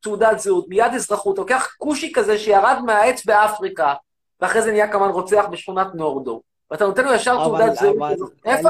תעודת 0.00 0.38
זהות, 0.38 0.68
מיד 0.68 0.94
אזרחות, 0.94 1.38
לוקח 1.38 1.74
כושי 1.78 2.12
כזה 2.12 2.38
שירד 2.38 2.76
מהעץ 2.86 3.24
באפריקה, 3.24 3.94
ואחרי 4.40 4.62
זה 4.62 4.72
נהיה 4.72 4.92
כמובן 4.92 5.10
רוצח 5.10 5.44
בשכונת 5.50 5.86
נורדו. 5.94 6.42
ואתה 6.70 6.86
נותן 6.86 7.04
לו 7.04 7.12
ישר 7.12 7.44
תעודת 7.44 7.74
זהות. 7.74 8.32
איפה? 8.44 8.68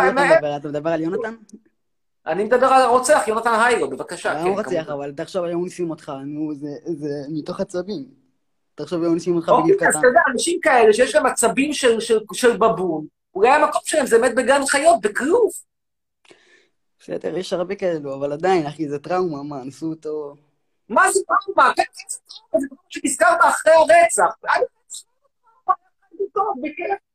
אתה 0.57 0.69
מדבר 0.69 0.91
על 0.91 1.01
יונתן? 1.01 1.35
אני 2.27 2.45
מדבר 2.45 2.67
על 2.67 2.83
הרוצח, 2.83 3.23
יונתן 3.27 3.55
היילו, 3.67 3.91
בבקשה. 3.91 4.33
הוא 4.33 4.43
כן, 4.43 4.73
לא 4.73 4.79
רוצח. 4.81 4.89
אבל 4.93 5.13
תחשוב, 5.17 5.45
היו 5.45 5.59
אונסים 5.59 5.91
אותך, 5.91 6.13
נו, 6.25 6.55
זה- 6.55 7.09
מתוך 7.29 7.61
עצבים. 7.61 8.05
תחשוב, 8.75 9.03
היו 9.03 9.11
אונסים 9.11 9.37
אותך 9.37 9.49
אוקיי, 9.49 9.63
בגיל 9.75 9.89
אז 9.89 9.91
קטן. 9.91 9.99
אתה 9.99 10.07
יודע, 10.07 10.21
אנשים 10.33 10.61
כאלה 10.63 10.93
שיש 10.93 11.15
להם 11.15 11.27
עצבים 11.27 11.73
של- 11.73 12.57
בבון, 12.57 13.07
אולי 13.35 13.49
המקום 13.49 13.81
שלהם 13.85 14.07
זה 14.07 14.19
מת 14.19 14.35
בגן 14.35 14.61
חיות, 14.67 15.01
בכלוב. 15.01 15.51
בסדר, 17.01 17.39
יש 17.39 17.53
הרבה 17.53 17.75
כאלו, 17.75 18.15
אבל 18.15 18.33
עדיין, 18.33 18.67
אחי, 18.67 18.89
זה 18.89 18.99
טראומה, 18.99 19.43
מה, 19.43 19.63
אנסו 19.63 19.87
אותו... 19.87 20.35
מה 20.89 21.13
זה 21.13 21.21
טראומה? 21.27 21.73
כן, 21.77 21.83
כן, 21.83 22.05
זה 22.09 22.19
טראומה, 22.29 22.61
זה 22.61 22.67
דבר 22.67 22.77
שנזכרת 22.89 23.39
אחרי 23.41 23.73
הרצח. 23.73 24.35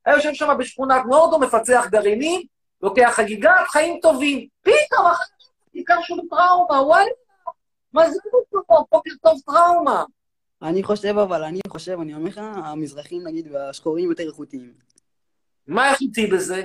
היה 0.06 0.15
יושב 0.15 0.34
שם 0.34 0.50
בשכונת 0.60 1.02
נורדו, 1.06 1.39
מפצח 1.39 1.86
גרעינים, 1.91 2.41
לוקח 2.83 3.11
חגיגה, 3.15 3.55
חיים 3.67 3.99
טובים. 4.01 4.47
פתאום, 4.61 5.05
אחרי 5.05 5.25
נזכר 5.75 6.01
שהוא 6.01 6.19
בטראומה, 6.25 6.83
וואלה. 6.83 7.11
מה 7.93 8.11
זה 8.11 8.19
טוב, 8.51 8.85
בוקר 8.91 9.11
טוב 9.21 9.39
טראומה. 9.45 10.03
אני 10.61 10.83
חושב, 10.83 11.17
אבל 11.17 11.43
אני 11.43 11.59
חושב, 11.67 11.97
אני 12.01 12.13
אומר 12.13 12.29
לך, 12.29 12.41
המזרחים, 12.43 13.27
נגיד, 13.27 13.47
והשחורים 13.51 14.09
יותר 14.09 14.27
איכותיים. 14.27 14.73
מה 15.67 15.91
איכותי 15.91 16.27
בזה? 16.27 16.63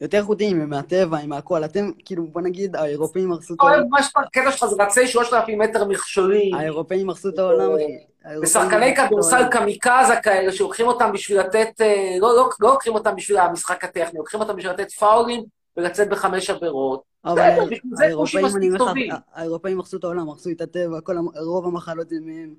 יותר 0.00 0.18
איכותיים, 0.18 0.60
הם 0.60 0.70
מהטבע, 0.70 1.18
הם 1.18 1.28
מהכל. 1.28 1.64
אתם, 1.64 1.90
כאילו, 2.04 2.26
בוא 2.26 2.40
נגיד, 2.40 2.76
האירופאים 2.76 3.32
הרסו 3.32 3.54
את 3.54 3.60
העולם. 3.60 3.84
מה 3.90 4.02
שהקטע 4.02 4.52
שלך 4.52 4.66
זה 4.66 4.82
רצי 4.82 5.06
3,000 5.06 5.58
מטר 5.58 5.84
מכשולים. 5.84 6.54
האירופאים 6.54 7.08
הרסו 7.10 7.28
את 7.28 7.38
העולם, 7.38 7.70
אחי. 7.74 8.38
ושחקני 8.42 8.96
כדורסל. 8.96 9.48
קמיקזה 9.50 10.16
כאלה, 10.22 10.52
שלוקחים 10.52 10.86
אותם 10.86 11.12
בשביל 11.12 11.40
לתת, 11.40 11.80
אה, 11.80 12.16
לא, 12.20 12.36
לא, 12.36 12.48
לא 12.60 12.70
לוקחים 12.70 12.94
אותם 12.94 13.16
בשביל 13.16 13.38
המשחק 13.38 13.84
הטכני, 13.84 14.18
לוקחים 14.18 14.40
אותם 14.40 14.56
בשביל 14.56 14.72
לתת 14.72 14.92
פאולים 14.92 15.44
ולצאת 15.78 16.08
בחמש 16.08 16.50
עבירות. 16.50 17.02
אבל 17.24 17.50
בסדר, 17.92 18.22
בשביל 18.22 18.48
זה 18.48 18.58
אני 18.58 18.68
מספיק 18.68 18.78
טובים. 18.88 19.12
האירופאים 19.32 19.78
הרסו 19.80 19.96
את 19.96 20.04
העולם, 20.04 20.28
הרסו 20.28 20.50
את 20.50 20.60
הטבע, 20.60 20.98
רוב 21.40 21.66
המחלות 21.66 22.08
זה 22.08 22.16
מהם. 22.22 22.54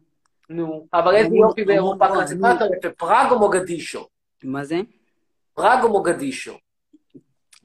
נו, 0.49 0.87
אבל 0.93 1.15
איזה 1.15 1.35
יופי 1.35 1.63
באירופה 1.63 2.05
יפה, 2.05 2.89
פראג 2.97 3.31
או 3.31 3.39
מוגדישו? 3.39 4.07
מה 4.43 4.65
זה? 4.65 4.81
פראג 5.53 5.83
או 5.83 5.89
מוגדישו? 5.89 6.53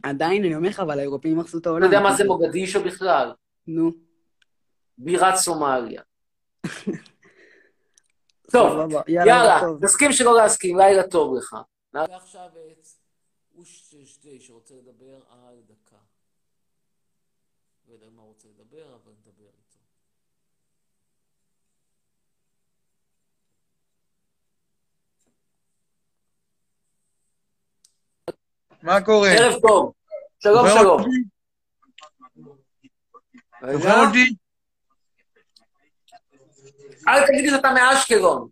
עדיין, 0.03 0.45
אני 0.45 0.55
אומר 0.55 0.69
לך, 0.69 0.81
אבל 0.81 0.99
האירופאים 0.99 1.38
הרסו 1.38 1.59
את 1.59 1.62
אתה 1.62 1.71
העולם. 1.71 1.85
יודע 1.85 2.01
מה 2.01 2.14
זה 2.14 2.25
מוגדישו 2.25 2.85
בכלל? 2.85 3.33
נו. 3.67 3.90
בירת 4.99 5.37
סומליה. 5.37 6.03
טוב, 8.53 8.93
יאללה. 9.09 9.61
נסכים 9.81 10.12
שלא 10.12 10.37
להסכים, 10.37 10.79
לילה 10.79 11.03
טוב 11.03 11.37
לך. 11.37 11.57
נעלה 11.95 12.17
עכשיו 12.17 12.43
את 12.73 12.84
אוש 13.94 14.14
שדי 14.14 14.40
שרוצה 14.40 14.74
לדבר 14.74 15.20
על 15.28 15.62
דקה. 15.66 15.96
לא 17.88 17.92
יודע 17.92 18.11
מה 18.11 18.22
הוא 18.22 18.28
רוצה 18.28 18.48
לדבר, 18.48 18.94
אבל 18.94 19.12
נדבר 19.12 19.46
איתו. 19.46 19.78
מה 28.83 29.04
קורה? 29.04 29.28
ערב 29.28 29.61
טוב. 29.61 29.92
שלום, 30.38 30.66
שלום. 30.78 31.02
זוכר 33.72 34.07
אותי? 34.07 34.37
אל 37.09 37.26
תגיד 37.26 37.44
לי 37.44 37.50
שאתה 37.50 37.68
מאשקלון. 37.74 38.48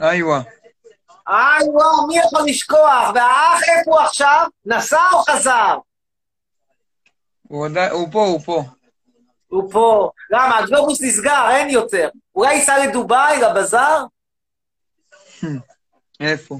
איווה. 0.00 0.57
איי, 1.28 1.68
וואו, 1.68 2.06
מי 2.06 2.18
יכול 2.18 2.40
לשכוח? 2.46 3.10
והאח 3.14 3.60
איפה 3.62 3.90
הוא 3.90 4.00
עכשיו? 4.00 4.46
נסע 4.64 5.00
או 5.12 5.18
חזר? 5.18 5.76
הוא 7.48 7.66
עדיין- 7.66 7.90
הוא 7.92 8.08
פה, 8.12 8.24
הוא 8.26 8.40
פה. 8.44 8.62
הוא 9.48 9.72
פה. 9.72 10.10
למה? 10.30 10.58
הגלובוס 10.58 11.02
נסגר, 11.02 11.50
אין 11.50 11.70
יותר. 11.70 12.08
אולי 12.34 12.54
ייסע 12.54 12.86
לדובאי, 12.86 13.40
לבזאר? 13.40 14.04
איפה? 16.20 16.58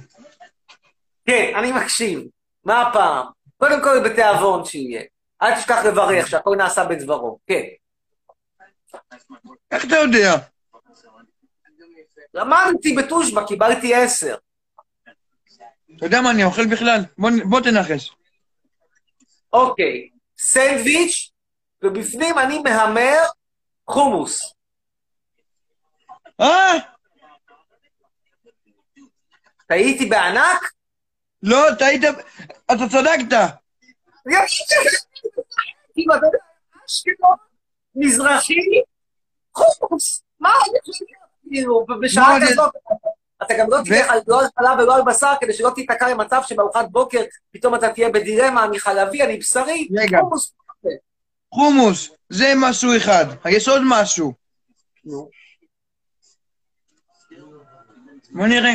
כן, 1.26 1.52
אני 1.58 1.72
מקשיב. 1.72 2.20
מה 2.64 2.82
הפעם? 2.88 3.26
קודם 3.56 3.82
כל 3.82 4.08
בתיאבון 4.10 4.64
שיהיה. 4.64 5.02
אל 5.42 5.54
תשכח 5.60 5.84
לברך 5.84 6.28
שהכל 6.28 6.54
נעשה 6.56 6.84
בדברו. 6.84 7.38
כן. 7.46 7.62
איך 9.70 9.84
אתה 9.84 9.96
יודע? 9.96 10.32
למדתי 12.34 12.94
בתושבע, 12.96 13.46
קיבלתי 13.46 13.94
עשר. 13.94 14.36
אתה 15.98 16.06
יודע 16.06 16.20
מה 16.20 16.30
אני 16.30 16.44
אוכל 16.44 16.66
בכלל? 16.66 17.00
בוא, 17.18 17.30
בוא 17.48 17.60
תנחש. 17.60 18.14
אוקיי, 19.52 20.08
סנדוויץ', 20.38 21.30
ובפנים 21.82 22.38
אני 22.38 22.58
מהמר 22.58 23.18
חומוס. 23.86 24.54
אה? 26.40 26.72
טעיתי 29.66 30.06
בענק? 30.06 30.72
לא, 31.42 31.58
טעית... 31.78 32.02
אתה 32.66 32.84
צדקת. 32.90 33.36
כאילו, 35.94 36.14
אתה 36.14 36.26
אשקלון, 36.86 37.36
מזרחי, 37.94 38.54
חומוס. 39.54 40.22
מה 40.40 40.50
עוד 40.52 40.76
יכול 40.76 41.06
להיות? 41.08 41.28
כאילו, 41.48 41.86
בשעה 42.02 42.38
כזאת, 42.48 42.72
אתה 43.42 43.54
גם 43.58 43.66
לא 43.70 43.76
תלך 43.84 44.10
על- 44.10 44.20
לא 44.26 44.40
על 44.40 44.46
חלב 44.58 44.78
ולא 44.78 44.96
על 44.96 45.02
בשר, 45.06 45.32
כדי 45.40 45.52
שלא 45.52 45.70
תיתקע 45.74 46.08
למצב 46.08 46.40
שבארוחת 46.46 46.86
בוקר 46.90 47.22
פתאום 47.50 47.74
אתה 47.74 47.92
תהיה 47.92 48.08
בדילמה, 48.10 48.64
אני 48.64 48.78
חלבי, 48.80 49.22
אני 49.22 49.36
בשרי, 49.38 49.88
רגע. 49.98 50.18
חומוס. 50.20 50.54
חומוס, 51.54 52.10
זה 52.28 52.52
משהו 52.56 52.96
אחד. 52.96 53.24
יש 53.48 53.68
עוד 53.68 53.82
משהו. 53.84 54.32
נו. 55.04 55.28
בוא 58.30 58.46
נראה. 58.46 58.72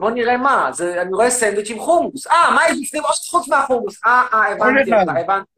בוא 0.00 0.10
נראה 0.10 0.36
מה, 0.36 0.70
זה, 0.72 1.02
אני 1.02 1.12
רואה 1.12 1.30
סנדוויץ' 1.30 1.70
עם 1.70 1.78
חומוס. 1.80 2.26
אה, 2.26 2.50
מה 2.54 2.60
יש 2.70 2.78
בפנים 2.82 3.02
עוד 3.04 3.14
חוץ 3.30 3.48
מהחומוס? 3.48 4.00
אה, 4.06 4.26
אה, 4.32 4.52
הבנתי 4.52 4.90
הבנתי. 5.20 5.50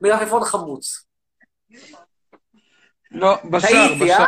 מלפפון 0.00 0.44
חמוץ. 0.44 1.06
לא, 3.14 3.36
בשר, 3.44 3.68
בשר. 4.00 4.12
אה? 4.12 4.24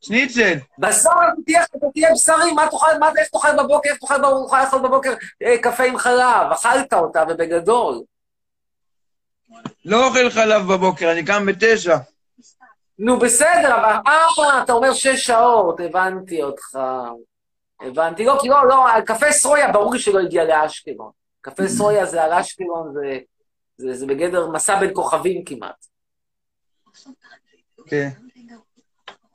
שניצל. 0.00 0.54
בשר, 0.78 1.10
תהיה- 1.46 1.64
תהיה 1.94 2.08
בשרי, 2.14 2.52
מה 2.52 2.68
תאכל, 2.70 2.98
מה, 3.00 3.08
איך 3.18 3.28
תאכל 3.28 3.56
בבוקר, 3.58 3.88
איך 3.90 3.98
תאכל 3.98 4.18
בבוקר, 4.18 4.40
תוכל 4.42 4.60
לאכול 4.62 4.80
בבוקר 4.82 5.14
אה, 5.42 5.58
קפה 5.62 5.82
עם 5.84 5.98
חלב, 5.98 6.52
אכלת 6.52 6.92
אותה, 6.92 7.24
ובגדול. 7.28 8.02
לא 9.84 10.06
אוכל 10.06 10.30
חלב 10.30 10.62
בבוקר, 10.72 11.12
אני 11.12 11.24
קם 11.24 11.46
בתשע. 11.46 11.96
נו, 12.98 13.18
בסדר, 13.18 13.76
אבל... 13.76 13.94
אה, 14.06 14.62
אתה 14.62 14.72
אומר 14.72 14.92
שש 14.94 15.26
שעות, 15.26 15.80
הבנתי 15.80 16.42
אותך. 16.42 16.78
הבנתי. 17.80 18.24
לא, 18.24 18.38
כי 18.40 18.48
לא, 18.48 18.68
לא, 18.68 18.86
קפה 19.06 19.32
סרויה, 19.32 19.72
ברור 19.72 19.92
לי 19.92 19.98
שלא 19.98 20.20
הגיע 20.20 20.44
לאשקלון. 20.44 21.10
קפה 21.40 21.68
סרויה 21.68 22.06
זה 22.06 22.22
על 22.24 22.32
אשקלון, 22.32 22.92
זה, 22.94 23.18
זה, 23.76 23.94
זה 23.94 24.06
בגדר 24.06 24.50
מסע 24.50 24.80
בין 24.80 24.90
כוכבים 24.94 25.44
כמעט. 25.44 25.86
כן. 27.86 28.08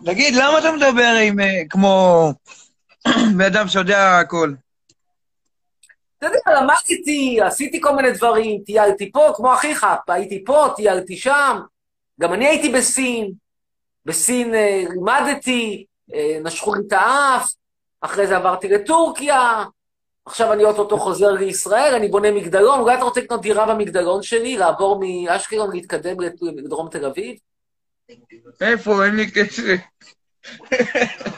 תגיד, 0.05 0.35
למה 0.35 0.59
אתה 0.59 0.71
מדבר 0.71 1.13
עם... 1.23 1.39
אה, 1.39 1.61
כמו... 1.69 2.27
בן 3.37 3.45
אדם 3.45 3.67
שיודע 3.67 4.19
הכל? 4.19 4.53
אתה 6.17 6.25
יודע, 6.25 6.61
למדתי, 6.61 7.41
עשיתי 7.41 7.81
כל 7.81 7.95
מיני 7.95 8.11
דברים, 8.11 8.61
טיילתי 8.65 9.11
פה, 9.11 9.31
כמו 9.35 9.53
אחיך, 9.53 9.85
הייתי 10.07 10.45
פה, 10.45 10.67
טיילתי 10.75 11.17
שם. 11.17 11.59
גם 12.21 12.33
אני 12.33 12.47
הייתי 12.47 12.69
בסין. 12.69 13.31
בסין 14.05 14.53
אה, 14.53 14.83
לימדתי, 14.89 15.85
אה, 16.13 16.37
נשכו 16.43 16.75
לי 16.75 16.81
את 16.87 16.93
האף, 16.93 17.53
אחרי 18.01 18.27
זה 18.27 18.37
עברתי 18.37 18.67
לטורקיה, 18.67 19.63
עכשיו 20.25 20.53
אני 20.53 20.63
אוטוטו 20.63 20.97
חוזר 20.97 21.31
לישראל, 21.31 21.93
אני 21.95 22.07
בונה 22.07 22.31
מגדלון, 22.31 22.79
אולי 22.79 22.95
אתה 22.95 23.03
רוצה 23.03 23.21
לקנות 23.21 23.41
דירה 23.41 23.65
במגדלון 23.65 24.23
שלי, 24.23 24.57
לעבור 24.57 24.99
מאשקלון, 25.01 25.75
להתקדם 25.75 26.15
לדרום 26.41 26.89
תל 26.89 27.05
אביב? 27.05 27.35
איפה? 28.61 29.05
אין 29.05 29.15
לי 29.15 29.31
קשר. 29.31 29.75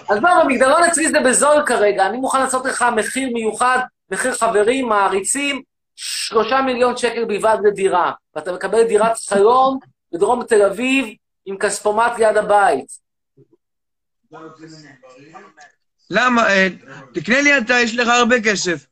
אז 0.10 0.18
לא, 0.22 0.44
במגדלון 0.44 0.84
אצלי 0.84 1.10
זה 1.10 1.20
בזול 1.20 1.64
כרגע, 1.66 2.06
אני 2.06 2.18
מוכן 2.18 2.40
לעשות 2.40 2.66
לך 2.66 2.86
מחיר 2.96 3.30
מיוחד, 3.34 3.80
מחיר 4.12 4.34
חברים, 4.34 4.90
מעריצים, 4.90 5.62
שלושה 5.96 6.62
מיליון 6.62 6.98
שקל 6.98 7.26
בלבד 7.26 7.58
לדירה. 7.64 8.12
ואתה 8.36 8.52
מקבל 8.52 8.84
דירת 8.84 9.18
חלום 9.30 9.80
בדרום 10.14 10.44
תל 10.44 10.62
אביב 10.62 11.06
עם 11.46 11.58
כספומט 11.58 12.12
ליד 12.18 12.38
הבית. 12.38 12.88
למה? 16.10 16.50
אה, 16.50 16.68
תקנה 17.14 17.42
לי 17.42 17.58
אתה, 17.58 17.74
יש 17.74 17.96
לך 17.96 18.08
הרבה 18.08 18.36
כסף. 18.42 18.86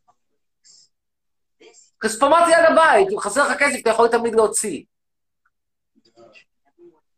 כספומט 2.00 2.48
ליד 2.48 2.66
הבית, 2.72 3.08
אם 3.14 3.20
חסר 3.20 3.50
לך 3.50 3.58
כסף, 3.58 3.80
אתה 3.82 3.90
יכול 3.90 4.08
תמיד 4.08 4.36
להוציא. 4.36 4.84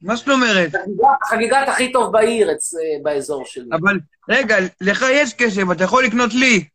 מה 0.01 0.15
זאת 0.15 0.29
אומרת? 0.29 0.69
חגיגת- 1.29 1.67
הכי 1.67 1.91
טוב 1.91 2.11
בעיר, 2.13 2.49
אה, 2.49 2.55
באזור 3.03 3.45
שלי. 3.45 3.69
אבל, 3.71 3.99
רגע, 4.29 4.55
לך 4.81 5.05
יש 5.11 5.33
כסף, 5.33 5.61
אתה 5.71 5.83
יכול 5.83 6.05
לקנות 6.05 6.33
לי. 6.33 6.67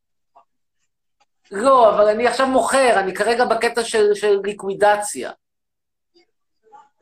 לא, 1.51 1.95
אבל 1.95 2.09
אני 2.09 2.27
עכשיו 2.27 2.47
מוכר, 2.47 3.01
אני 3.01 3.15
כרגע 3.15 3.45
בקטע 3.45 3.85
של 3.85 4.15
של 4.15 4.41
ליקווידציה. 4.45 5.31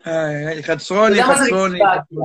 אה, 0.06 0.62
חצרוני, 0.62 1.14
זה 1.16 1.22
חצרוני. 1.22 1.78
נקבע? 1.78 2.24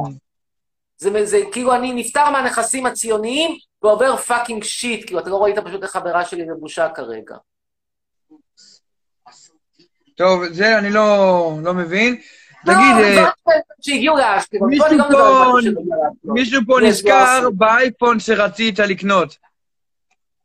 זה, 0.97 1.25
זה 1.25 1.39
כאילו 1.51 1.75
אני 1.75 1.93
נפטר 1.93 2.29
מהנכסים 2.29 2.85
הציוניים 2.85 3.57
ועובר 3.83 4.17
פאקינג 4.17 4.63
שיט, 4.63 5.05
כאילו 5.05 5.19
אתה 5.19 5.29
לא 5.29 5.43
ראית 5.43 5.59
פשוט 5.59 5.83
איך 5.83 5.91
חברה 5.91 6.25
שלי 6.25 6.45
לבושה 6.45 6.89
כרגע. 6.95 7.35
טוב, 10.15 10.45
זה 10.51 10.77
אני 10.77 10.89
לא 10.89 11.51
לא 11.63 11.73
מבין. 11.73 12.21
תגיד, 12.73 12.95
לא, 13.15 13.21
אה, 13.21 13.29
דברים 13.41 13.61
שהגיעו 13.81 14.17
לאשקלון, 14.17 14.69
מישהו 14.69 14.87
פה 15.11 15.59
אני 15.59 15.65
לא. 15.69 16.33
מישהו 16.33 16.61
פה 16.67 16.77
נזכר. 16.83 17.49
באייפון 17.57 18.19
שרצית 18.19 18.79
לקנות. 18.79 19.37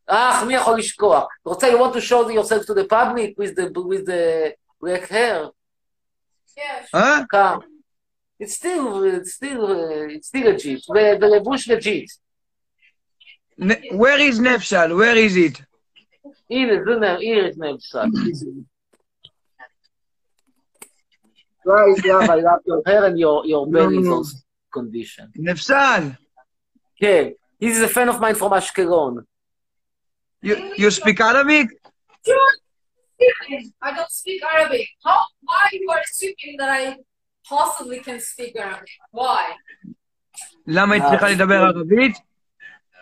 אך, 0.06 0.42
מי 0.46 0.54
יכול 0.54 0.78
לשכוח? 0.78 1.24
אתה 1.42 1.50
רוצה, 1.50 1.66
you 1.68 1.76
want 1.76 1.94
to 1.96 2.00
show 2.00 2.28
yourself 2.30 2.66
to 2.66 2.74
the 2.74 2.84
public 2.90 3.34
with 3.38 3.54
the, 3.56 3.70
with 3.72 4.06
the 4.06 4.52
black 4.80 5.08
hair? 5.10 5.48
Yes. 6.56 6.94
אה? 6.94 7.18
come. 7.32 7.60
It's 8.42 8.54
still, 8.54 9.04
it's 9.04 9.32
still, 9.34 9.62
uh, 9.66 10.14
it's 10.16 10.26
still 10.28 10.46
legit, 10.52 10.80
ו- 10.90 11.16
ולבוש 11.20 11.68
לג'יט. 11.68 12.10
Where 13.92 14.18
is 14.30 14.40
נפסל? 14.42 14.92
Where 14.92 15.16
is 15.16 15.36
it? 15.36 15.62
הנה, 16.50 16.72
זה 16.84 16.90
נ- 17.00 17.04
הנה 17.04 17.48
את 17.48 17.54
I 21.66 22.34
love 22.34 22.60
your 22.66 22.82
hair 22.86 23.04
and 23.04 23.18
your, 23.18 23.46
your 23.46 23.66
belly 23.66 23.98
is 23.98 24.08
also 24.08 24.36
condition. 24.72 25.30
נפסל, 25.36 26.10
כן, 26.96 27.28
he's 27.60 27.80
a 27.80 27.88
fan 27.88 28.08
of 28.08 28.20
mine 28.20 28.34
from 28.34 28.52
אשקלון. 28.52 29.18
you, 30.42 30.56
you 30.76 30.90
speak 30.90 31.20
Arabic? 31.20 31.68
I 33.82 33.94
don't 33.96 34.10
speak 34.10 34.42
Arabic. 34.54 34.88
How? 35.04 35.20
Why 35.42 35.68
you 35.72 35.88
are 35.90 36.00
assuming 36.00 36.56
that 36.58 36.70
I 36.70 36.96
possibly 37.48 38.00
can 38.00 38.18
speak 38.20 38.56
Arabic? 38.56 38.90
Why? 39.12 39.42
למה 40.66 40.94
היא 40.94 41.02
צריכה 41.10 41.28
לדבר 41.28 41.54
ערבית? 41.54 42.16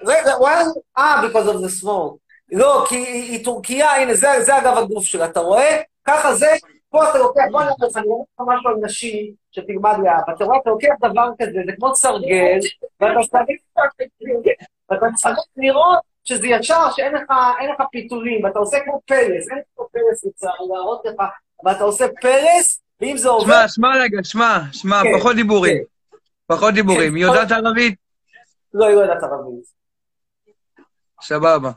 רגע, 0.06 0.32
well, 0.36 0.80
אה, 0.98 1.22
because 1.28 1.46
of 1.46 1.60
the 1.60 1.82
smoke. 1.82 2.18
לא, 2.52 2.84
כי 2.88 2.96
היא, 2.96 3.44
טורקיה, 3.44 3.90
הנה, 3.90 4.14
זה, 4.14 4.28
זה 4.40 4.58
אגב 4.58 4.78
הגוף 4.78 5.04
שלה, 5.04 5.24
אתה 5.24 5.40
רואה? 5.40 5.82
ככה 6.04 6.34
זה, 6.34 6.46
פה 6.90 7.10
אתה 7.10 7.18
לוקח, 7.18 7.42
בוא 7.50 7.62
נראה 7.62 7.72
לך, 7.88 7.96
אני 7.96 8.06
אומר 8.06 8.24
לך 8.34 8.58
משהו 8.58 8.70
על 8.70 8.76
נשים, 8.82 9.32
שתלמד 9.52 9.96
לאבא. 10.04 10.32
אתה 10.36 10.44
רואה, 10.44 10.58
אתה 10.62 10.70
לוקח 10.70 10.88
דבר 11.00 11.28
כזה, 11.38 11.60
זה 11.66 11.72
כמו 11.76 11.94
סרגל, 11.94 12.58
ואתה 13.00 13.20
צריך, 15.16 15.38
לראות 15.56 15.98
שזה 16.24 16.46
ישר, 16.46 16.90
שאין 16.96 17.14
לך, 17.14 17.82
פיתולים, 17.92 18.44
ואתה 18.44 18.58
עושה 18.58 18.78
כמו 18.84 19.00
פרס, 19.06 19.50
אין 19.50 19.58
כמו 19.76 19.86
פרס 19.92 20.24
לצערי, 20.24 20.68
להראות 20.72 21.02
לך, 21.04 21.14
ואתה 21.64 21.84
עושה 21.84 22.06
פרס, 22.20 22.82
ואם 23.00 23.16
זה 23.16 23.28
עובר... 23.28 23.46
שמע, 23.46 23.68
שמע 23.68 23.88
רגע, 24.02 24.18
שמע, 24.24 24.58
שמע, 24.72 25.02
כן, 25.02 25.18
פחות 25.18 25.36
דיבורים. 25.36 25.78
פחות 26.46 26.74
דיבורים. 26.74 27.10
כן, 27.10 27.16
היא 27.16 27.24
יודעת 27.24 27.52
ערבית? 27.52 27.98
לא, 28.74 28.86
היא 28.86 28.96
לא 28.96 29.00
יודעת 29.00 29.22
ערבית. 29.22 29.64
סבבה. 31.22 31.70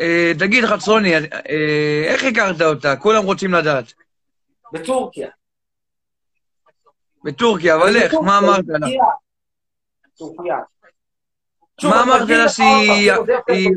אה, 0.00 0.06
אה, 0.06 0.32
תגיד, 0.38 0.64
חצרוני, 0.64 1.14
אה, 1.16 2.04
איך 2.04 2.24
הכרת 2.24 2.60
אותה? 2.60 2.96
כולם 2.96 3.24
רוצים 3.24 3.54
לדעת. 3.54 3.92
בטורקיה. 4.72 5.28
בטורקיה, 7.24 7.74
אבל 7.74 7.96
איך? 7.96 8.14
מה 8.14 8.38
אמרת 8.38 8.64
לה? 8.68 8.88
טורקיה. 10.18 10.58
מה 11.84 12.02
אמרת 12.02 12.28
לה 12.28 12.48
שהיא 12.48 13.12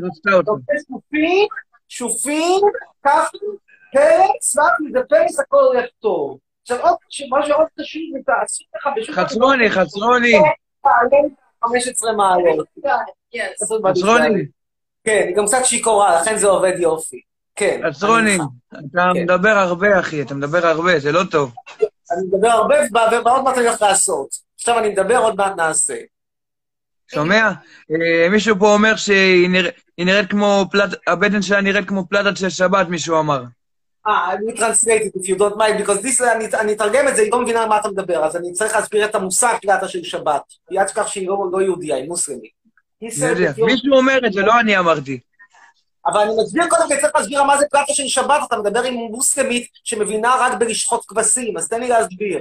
רצתה 0.04 0.32
אותה? 0.32 0.50
עושה 0.50 0.72
שופים, 0.88 1.48
שופים, 1.88 2.60
כפי, 3.02 3.38
פרס, 3.92 4.58
רק 4.58 4.72
זה 4.92 5.00
פרס, 5.08 5.40
הכל 5.40 5.62
הולך 5.62 5.86
טוב. 6.00 6.38
עכשיו 6.62 6.80
עוד, 6.80 6.96
מה 7.30 7.46
שעוד 7.46 7.66
זה 7.76 7.84
תעשו 8.26 8.64
לך 8.76 8.88
בשוק... 8.96 9.14
חצרוני, 9.14 9.70
חצרוני, 9.70 10.32
מעלות, 10.84 11.32
15 11.64 12.12
מעלות. 12.12 12.66
חצרוני, 13.84 14.46
כן, 15.04 15.24
היא 15.28 15.36
גם 15.36 15.46
קצת 15.46 15.64
שיכורה, 15.64 16.20
לכן 16.20 16.36
זה 16.38 16.46
עובד 16.46 16.72
יופי. 16.78 17.20
כן. 17.56 17.80
חצרוני, 17.90 18.34
אני 18.34 18.80
אתה 18.92 19.10
כן. 19.14 19.22
מדבר 19.22 19.48
הרבה, 19.48 20.00
אחי, 20.00 20.22
אתה 20.22 20.34
מדבר 20.34 20.66
הרבה, 20.66 20.98
זה 20.98 21.12
לא 21.12 21.22
טוב. 21.30 21.54
אני 22.12 22.20
מדבר 22.32 22.48
הרבה, 22.48 22.74
ועוד 23.24 23.42
מעט 23.44 23.58
אני 23.58 23.66
הולך 23.66 23.82
לעשות. 23.82 24.28
עכשיו 24.56 24.78
אני 24.78 24.88
מדבר, 24.88 25.16
עוד 25.18 25.36
מעט 25.36 25.56
נעשה. 25.56 25.94
שומע? 27.14 27.50
אה, 27.90 28.28
מישהו 28.30 28.56
פה 28.58 28.72
אומר 28.74 28.96
שהיא 28.96 29.48
נרא- 29.50 29.70
היא 29.96 30.06
נראית 30.06 30.30
כמו 30.30 30.64
פלט... 30.72 30.90
הבטן 31.06 31.42
שלה 31.42 31.60
נראית 31.60 31.88
כמו 31.88 32.08
פלטת 32.08 32.36
של 32.36 32.48
שבת, 32.48 32.88
מישהו 32.88 33.18
אמר. 33.20 33.42
אה, 34.08 34.32
אני 34.32 34.52
translate 34.52 35.02
it 35.04 35.20
if 35.20 35.26
you 35.26 35.38
don't 35.38 35.56
mind, 35.56 35.82
because 35.84 36.02
this, 36.04 36.24
אני, 36.32 36.44
אני 36.60 36.72
אתרגם 36.72 37.08
את 37.08 37.16
זה, 37.16 37.22
היא 37.22 37.32
לא 37.32 37.40
מבינה 37.42 37.62
על 37.62 37.68
מה 37.68 37.78
אתה 37.80 37.88
מדבר, 37.88 38.24
אז 38.24 38.36
אני 38.36 38.52
צריך 38.52 38.74
להסביר 38.74 39.04
את 39.04 39.14
המושג 39.14 39.54
פלטה 39.62 39.88
של 39.88 40.02
שבת. 40.04 40.42
היא 40.70 40.80
אל 40.80 40.84
תשכח 40.84 41.06
שהיא 41.06 41.28
לא, 41.28 41.36
לא 41.52 41.62
יהודייה, 41.62 41.96
היא 41.96 42.08
מוסלמית. 42.08 42.59
מישהו 43.02 43.92
אומר 43.92 44.18
את 44.26 44.32
זה, 44.32 44.42
לא 44.42 44.60
אני 44.60 44.78
אמרתי. 44.78 45.20
אבל 46.06 46.20
אני 46.20 46.32
מסביר 46.42 46.68
קודם 46.68 46.88
כל, 46.88 46.96
צריך 47.00 47.14
להסביר 47.14 47.42
מה 47.42 47.58
זה 47.58 47.66
פלטה 47.70 47.92
של 47.92 48.08
שבת, 48.08 48.40
אתה 48.48 48.58
מדבר 48.58 48.82
עם 48.82 48.94
מוסלמית 48.94 49.68
שמבינה 49.84 50.34
רק 50.40 50.58
בלשחוט 50.58 51.04
כבשים, 51.08 51.56
אז 51.56 51.68
תן 51.68 51.80
לי 51.80 51.88
להסביר. 51.88 52.40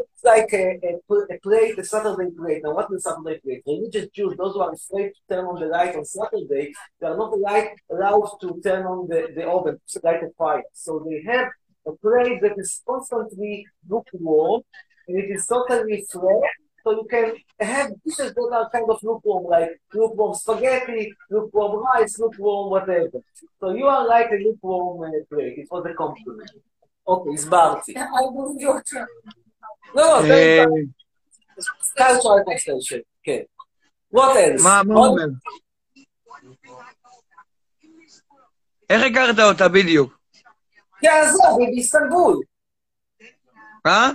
It's 0.00 0.24
like 0.32 0.52
a, 0.52 0.64
a, 0.88 0.92
a 1.34 1.38
plate, 1.46 1.78
a 1.78 1.84
Saturday 1.84 2.30
plate. 2.38 2.60
Now, 2.64 2.72
what 2.76 2.88
is 2.92 3.02
Saturday 3.04 3.38
plate? 3.42 3.62
Religious 3.66 4.06
Jews, 4.16 4.32
those 4.40 4.52
who 4.54 4.60
are 4.66 4.72
afraid 4.72 5.10
to 5.16 5.20
turn 5.30 5.44
on 5.50 5.56
the 5.60 5.68
light 5.76 5.94
on 5.96 6.04
Saturday, 6.04 6.66
they 6.98 7.06
are 7.10 7.18
not 7.22 7.30
allowed, 7.36 7.68
allowed 7.94 8.30
to 8.42 8.48
turn 8.66 8.84
on 8.92 8.98
the, 9.10 9.20
the 9.36 9.44
oven, 9.56 9.76
to 9.92 10.00
light 10.06 10.22
a 10.28 10.30
fire. 10.38 10.64
So 10.72 10.90
they 11.06 11.18
have 11.30 11.48
a 11.90 11.92
plate 12.04 12.38
that 12.42 12.56
is 12.62 12.70
constantly 12.90 13.54
lukewarm, 13.88 14.62
and 15.07 15.17
it 15.21 15.29
is 15.35 15.45
totally 15.53 15.97
fresh, 16.11 16.51
so 16.83 16.87
you 16.97 17.05
can 17.13 17.25
have 17.73 17.87
dishes 18.05 18.29
that 18.35 18.49
are 18.57 18.67
kind 18.75 18.87
of 18.93 18.97
lukewarm, 19.07 19.43
like 19.55 19.71
lukewarm 19.93 20.33
spaghetti, 20.41 21.01
lukewarm 21.33 21.73
rice, 21.87 22.13
lukewarm 22.23 22.65
whatever. 22.73 23.19
So 23.59 23.65
you 23.79 23.85
are 23.95 24.03
like 24.15 24.29
a 24.37 24.39
lukewarm 24.45 25.01
uh, 25.03 25.09
plate. 25.29 25.57
It 25.61 25.67
was 25.71 25.83
a 25.91 25.93
compliment. 26.03 26.51
אוקיי, 27.07 27.33
הסברתי. 27.33 27.93
I 27.93 27.97
believe 28.35 28.61
you're 28.61 28.83
true. 28.89 29.31
לא, 29.95 30.03
לא, 30.03 30.21
זה 30.21 30.33
אה, 30.33 30.65
cultural 31.97 32.39
translation, 32.47 33.01
כן. 33.23 33.41
What 34.15 34.19
else? 34.35 34.63
מה 34.63 34.81
מה 34.87 34.93
הוא 34.95 35.03
עוד- 35.05 35.09
אומר? 35.19 35.25
איך 38.89 39.01
הכרת 39.11 39.39
אותה 39.51 39.67
בדיוק? 39.69 40.19
כן, 41.01 41.21
זהו, 41.31 41.59
היא 41.59 41.67
באיסטנבול. 41.67 42.39
אה? 43.85 44.09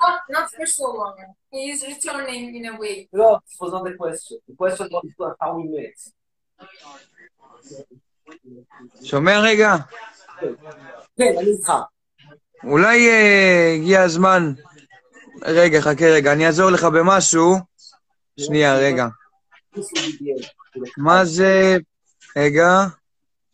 Not, 0.00 0.20
not 0.30 0.50
for 0.50 0.66
so 0.66 0.86
long. 1.00 1.16
He 1.50 1.70
is 1.70 1.82
returning 1.82 2.56
in 2.56 2.66
a 2.66 2.78
week. 2.78 3.08
לא, 3.12 3.38
this 3.46 3.60
was 3.60 3.72
not 3.72 3.84
the 3.84 3.94
question. 3.96 4.38
The 4.48 4.54
question 4.56 4.88
was 5.18 5.34
how 5.40 5.54
we 5.56 5.64
met. 5.74 6.12
שומע 9.04 9.40
רגע? 9.40 9.74
כן, 11.16 11.34
אני 11.38 11.50
איתך. 11.52 11.72
אולי 12.64 13.08
אה, 13.08 13.72
הגיע 13.74 14.02
הזמן... 14.02 14.52
רגע, 15.42 15.80
חכה 15.80 16.04
רגע, 16.04 16.32
אני 16.32 16.46
אעזור 16.46 16.70
לך 16.70 16.84
במשהו. 16.84 17.56
שנייה, 18.40 18.78
רגע. 18.78 19.06
מה 20.98 21.24
זה... 21.24 21.76
רגע. 22.36 22.68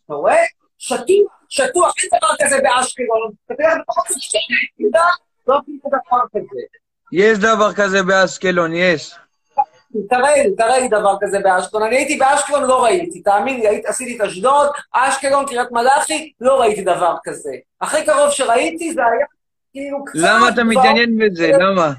אתה 0.05 0.13
רואה? 0.13 0.43
שטוח, 0.77 1.33
שטוח, 1.49 1.93
אין 1.97 2.09
דבר 2.17 2.35
כזה 2.41 2.57
באשקלון. 2.63 3.31
אתה 3.45 3.53
נקודה, 4.79 5.05
לא 5.47 5.59
עושים 5.59 5.79
דבר 5.85 6.19
כזה. 6.33 6.61
יש 7.11 7.37
דבר 7.37 7.73
כזה 7.73 8.03
באשקלון, 8.03 8.73
יש. 8.73 9.15
תראה 10.09 10.35
לי, 10.35 10.55
תראה 10.55 10.79
לי 10.79 10.87
דבר 10.87 11.15
כזה 11.21 11.39
באשקלון. 11.39 11.83
אני 11.83 11.95
הייתי 11.95 12.17
באשקלון, 12.17 12.63
לא 12.63 12.83
ראיתי. 12.83 13.21
תאמין 13.21 13.59
לי, 13.59 13.81
עשיתי 13.85 14.17
את 14.17 14.21
אשדוד, 14.21 14.67
אשקלון, 14.91 15.45
קריית 15.45 15.71
מלאכי, 15.71 16.31
לא 16.41 16.61
ראיתי 16.61 16.81
דבר 16.81 17.15
כזה. 17.23 17.51
הכי 17.81 18.05
קרוב 18.05 18.31
שראיתי 18.31 18.93
זה 18.93 19.01
היה 19.05 19.25
כאילו 19.71 20.05
קצת... 20.05 20.19
למה 20.19 20.49
אתה 20.49 20.63
מתעניין 20.63 21.17
בזה? 21.17 21.51
למה? 21.59 21.93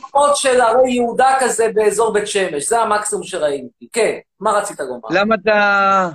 מקומות 0.00 0.36
של 0.36 0.60
הרי 0.60 0.90
יהודה 0.90 1.36
כזה 1.40 1.68
באזור 1.74 2.12
בית 2.12 2.26
שמש, 2.26 2.68
זה 2.68 2.80
המקסימום 2.80 3.24
שראיתי. 3.24 3.88
כן, 3.92 4.18
מה 4.40 4.50
רצית 4.52 4.80
לומר? 4.80 5.08
למה 5.10 5.34
אתה... 5.34 6.08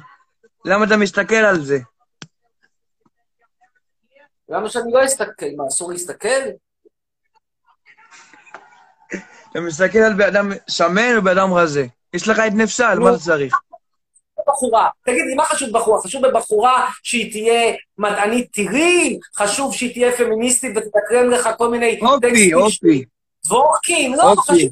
למה 0.65 0.85
אתה 0.85 0.97
מסתכל 0.97 1.35
על 1.35 1.61
זה? 1.61 1.77
למה 4.49 4.69
שאני 4.69 4.91
לא 4.91 5.05
אסתכל? 5.05 5.45
מה, 5.57 5.67
אסור 5.67 5.91
להסתכל? 5.91 6.27
אתה 9.55 9.63
מסתכל 9.63 9.99
על 9.99 10.13
בן 10.13 10.27
אדם 10.27 10.51
שמן 10.69 11.17
ובן 11.17 11.37
אדם 11.37 11.53
רזה. 11.53 11.85
יש 12.13 12.27
לך 12.27 12.39
את 12.39 12.51
נפסל, 12.53 12.99
מה 12.99 13.09
אתה 13.09 13.19
צריך? 13.19 13.55
בחורה. 14.47 14.89
תגיד 15.05 15.21
לי, 15.29 15.35
מה 15.35 15.45
חשוב 15.45 15.69
בחורה? 15.71 16.01
חשוב 16.01 16.27
בבחורה 16.27 16.89
שהיא 17.03 17.31
תהיה 17.31 17.75
מדענית 17.97 18.51
טילים? 18.51 19.19
חשוב 19.35 19.73
שהיא 19.73 19.93
תהיה 19.93 20.17
פמיניסטית 20.17 20.77
ותתקרם 20.77 21.29
לך 21.29 21.49
כל 21.57 21.69
מיני... 21.69 21.99
אופי, 22.01 22.53
אופי. 22.53 23.05
דבורקים? 23.45 24.13
לא. 24.13 24.35
חשוב... 24.39 24.71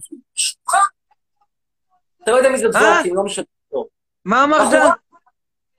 אתה 2.24 2.32
לא 2.32 2.38
יודע 2.38 2.50
מי 2.50 2.58
זה 2.58 2.68
דבורקים, 2.68 3.16
לא 3.16 3.24
משנה. 3.24 3.46
מה 4.26 4.44
אמרת? 4.44 4.94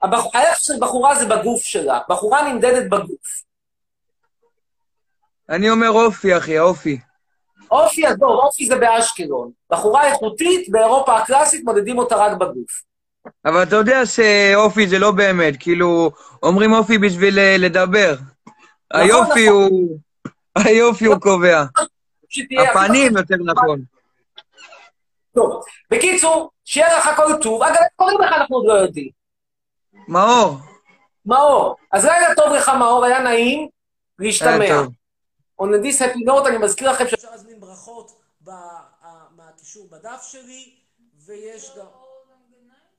הערך 0.01 0.57
של 0.59 0.73
בחורה 0.81 1.15
זה 1.15 1.25
בגוף 1.25 1.63
שלה. 1.63 1.99
בחורה 2.09 2.53
נמדדת 2.53 2.89
בגוף. 2.89 3.43
אני 5.49 5.69
אומר 5.69 5.89
אופי, 5.89 6.37
אחי, 6.37 6.59
אופי. 6.59 6.99
אופי, 7.75 8.05
עזוב, 8.05 8.29
אופי 8.29 8.67
זה 8.67 8.75
באשקלון. 8.75 9.51
בחורה 9.71 10.07
איכותית, 10.07 10.69
באירופה 10.69 11.17
הקלאסית 11.17 11.63
מודדים 11.63 11.97
אותה 11.97 12.15
רק 12.15 12.31
בגוף. 12.31 12.81
אבל 13.45 13.63
אתה 13.63 13.75
יודע 13.75 14.05
שאופי 14.05 14.87
זה 14.87 14.99
לא 14.99 15.11
באמת, 15.11 15.53
כאילו, 15.59 16.11
אומרים 16.43 16.73
אופי 16.73 16.97
בשביל 16.97 17.39
אה, 17.39 17.55
לדבר. 17.59 18.15
היופי 18.93 19.49
נכון. 19.49 19.61
הוא... 19.61 19.97
היופי 20.55 21.05
הוא 21.05 21.15
קובע. 21.19 21.63
הפנים 22.69 23.17
יותר 23.17 23.35
נכון. 23.45 23.81
טוב. 25.35 25.63
בקיצור, 25.91 26.51
שיהיה 26.65 26.97
לך 26.97 27.09
כל 27.15 27.33
טוב. 27.41 27.63
אגב, 27.63 27.75
איך 27.75 27.87
קוראים 27.95 28.21
לך 28.21 28.31
אנחנו 28.31 28.55
עוד 28.55 28.65
לא 28.67 28.73
יודעים. 28.73 29.09
מאור. 30.07 30.57
מאור. 31.25 31.75
אז 31.91 32.05
לילה 32.05 32.35
טוב 32.35 32.53
לך, 32.53 32.71
מאור, 32.79 33.05
היה 33.05 33.19
נעים 33.19 33.67
להשתמע. 34.19 34.81
On 35.61 35.65
this 35.65 36.01
happy 36.01 36.27
note, 36.27 36.47
אני 36.47 36.57
מזכיר 36.57 36.91
לכם 36.91 37.07
שאפשר 37.07 37.27
מהקישור 39.75 39.87
בדף 39.89 40.23
שלי, 40.31 40.75
ויש 41.15 41.71
גם... 41.77 41.87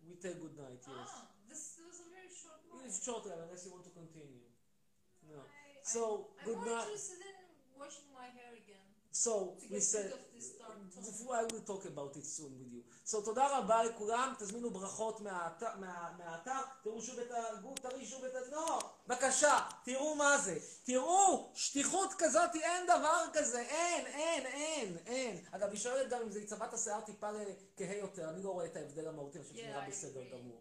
We 0.09 0.23
take 0.23 0.39
good 0.41 0.57
night, 0.57 0.83
yes. 0.87 1.11
Ah, 1.11 1.27
this 1.51 1.79
was 1.83 1.99
a 2.01 2.09
very 2.15 2.31
short 2.43 2.61
one. 2.71 2.85
It's 2.87 3.05
short, 3.05 3.25
unless 3.27 3.65
you 3.67 3.73
want 3.73 3.85
to 3.85 3.91
continue. 4.01 4.45
No. 5.29 5.39
I- 5.41 5.83
So, 5.95 6.03
I'm 6.39 6.45
good 6.47 6.57
more 6.59 6.67
night. 6.77 6.87
interested 6.87 7.21
in 7.31 7.37
washing 7.81 8.09
my 8.21 8.29
hair 8.39 8.53
again. 8.63 8.87
So, 9.25 9.33
we 9.73 9.81
said, 9.81 10.09
this. 11.05 11.23
I 11.41 11.43
will 11.53 11.61
talk 11.73 11.85
about 11.85 12.17
it 12.17 12.25
soon 12.27 12.53
with 12.59 12.73
you. 12.75 12.83
So, 13.11 13.25
תודה 13.25 13.59
רבה 13.59 13.85
לכולם, 13.85 14.35
תזמינו 14.39 14.71
ברכות 14.71 15.21
מהאתר, 15.21 15.67
מה- 15.81 16.13
מהאתר, 16.19 16.53
תראו 16.83 17.03
שוב 17.03 17.19
את 17.19 17.31
הגוף, 17.31 17.79
תראי 17.79 18.07
שוב 18.07 18.25
את 18.25 18.35
ה... 18.35 18.39
לא, 18.51 18.79
בבקשה, 19.07 19.59
תראו 19.85 20.15
מה 20.15 20.39
זה. 20.39 20.59
תראו, 20.85 21.51
שטיחות 21.55 22.11
כזאת, 22.19 22.51
אין 22.55 22.87
דבר 22.87 23.25
כזה, 23.33 23.61
אין, 23.61 24.07
אין, 24.07 24.47
אין, 24.47 24.97
אין. 25.07 25.45
אגב, 25.53 25.71
היא 25.71 25.79
שואלת 25.79 26.09
גם 26.11 26.23
אם 26.23 26.31
זה 26.31 26.41
יצבע 26.41 26.67
את 26.67 26.75
השיער 26.75 27.01
טיפה 27.01 27.31
לכהה 27.31 27.97
יותר, 27.97 28.29
אני 28.29 28.43
לא 28.43 28.51
רואה 28.51 28.65
את 28.67 28.77
ההבדל 28.77 29.09
המהותי, 29.09 29.39
אני 29.39 29.45
חושב 29.47 29.57
שנראה 29.57 29.87
I 29.87 29.91
בסדר. 29.91 30.21
גמור. 30.33 30.61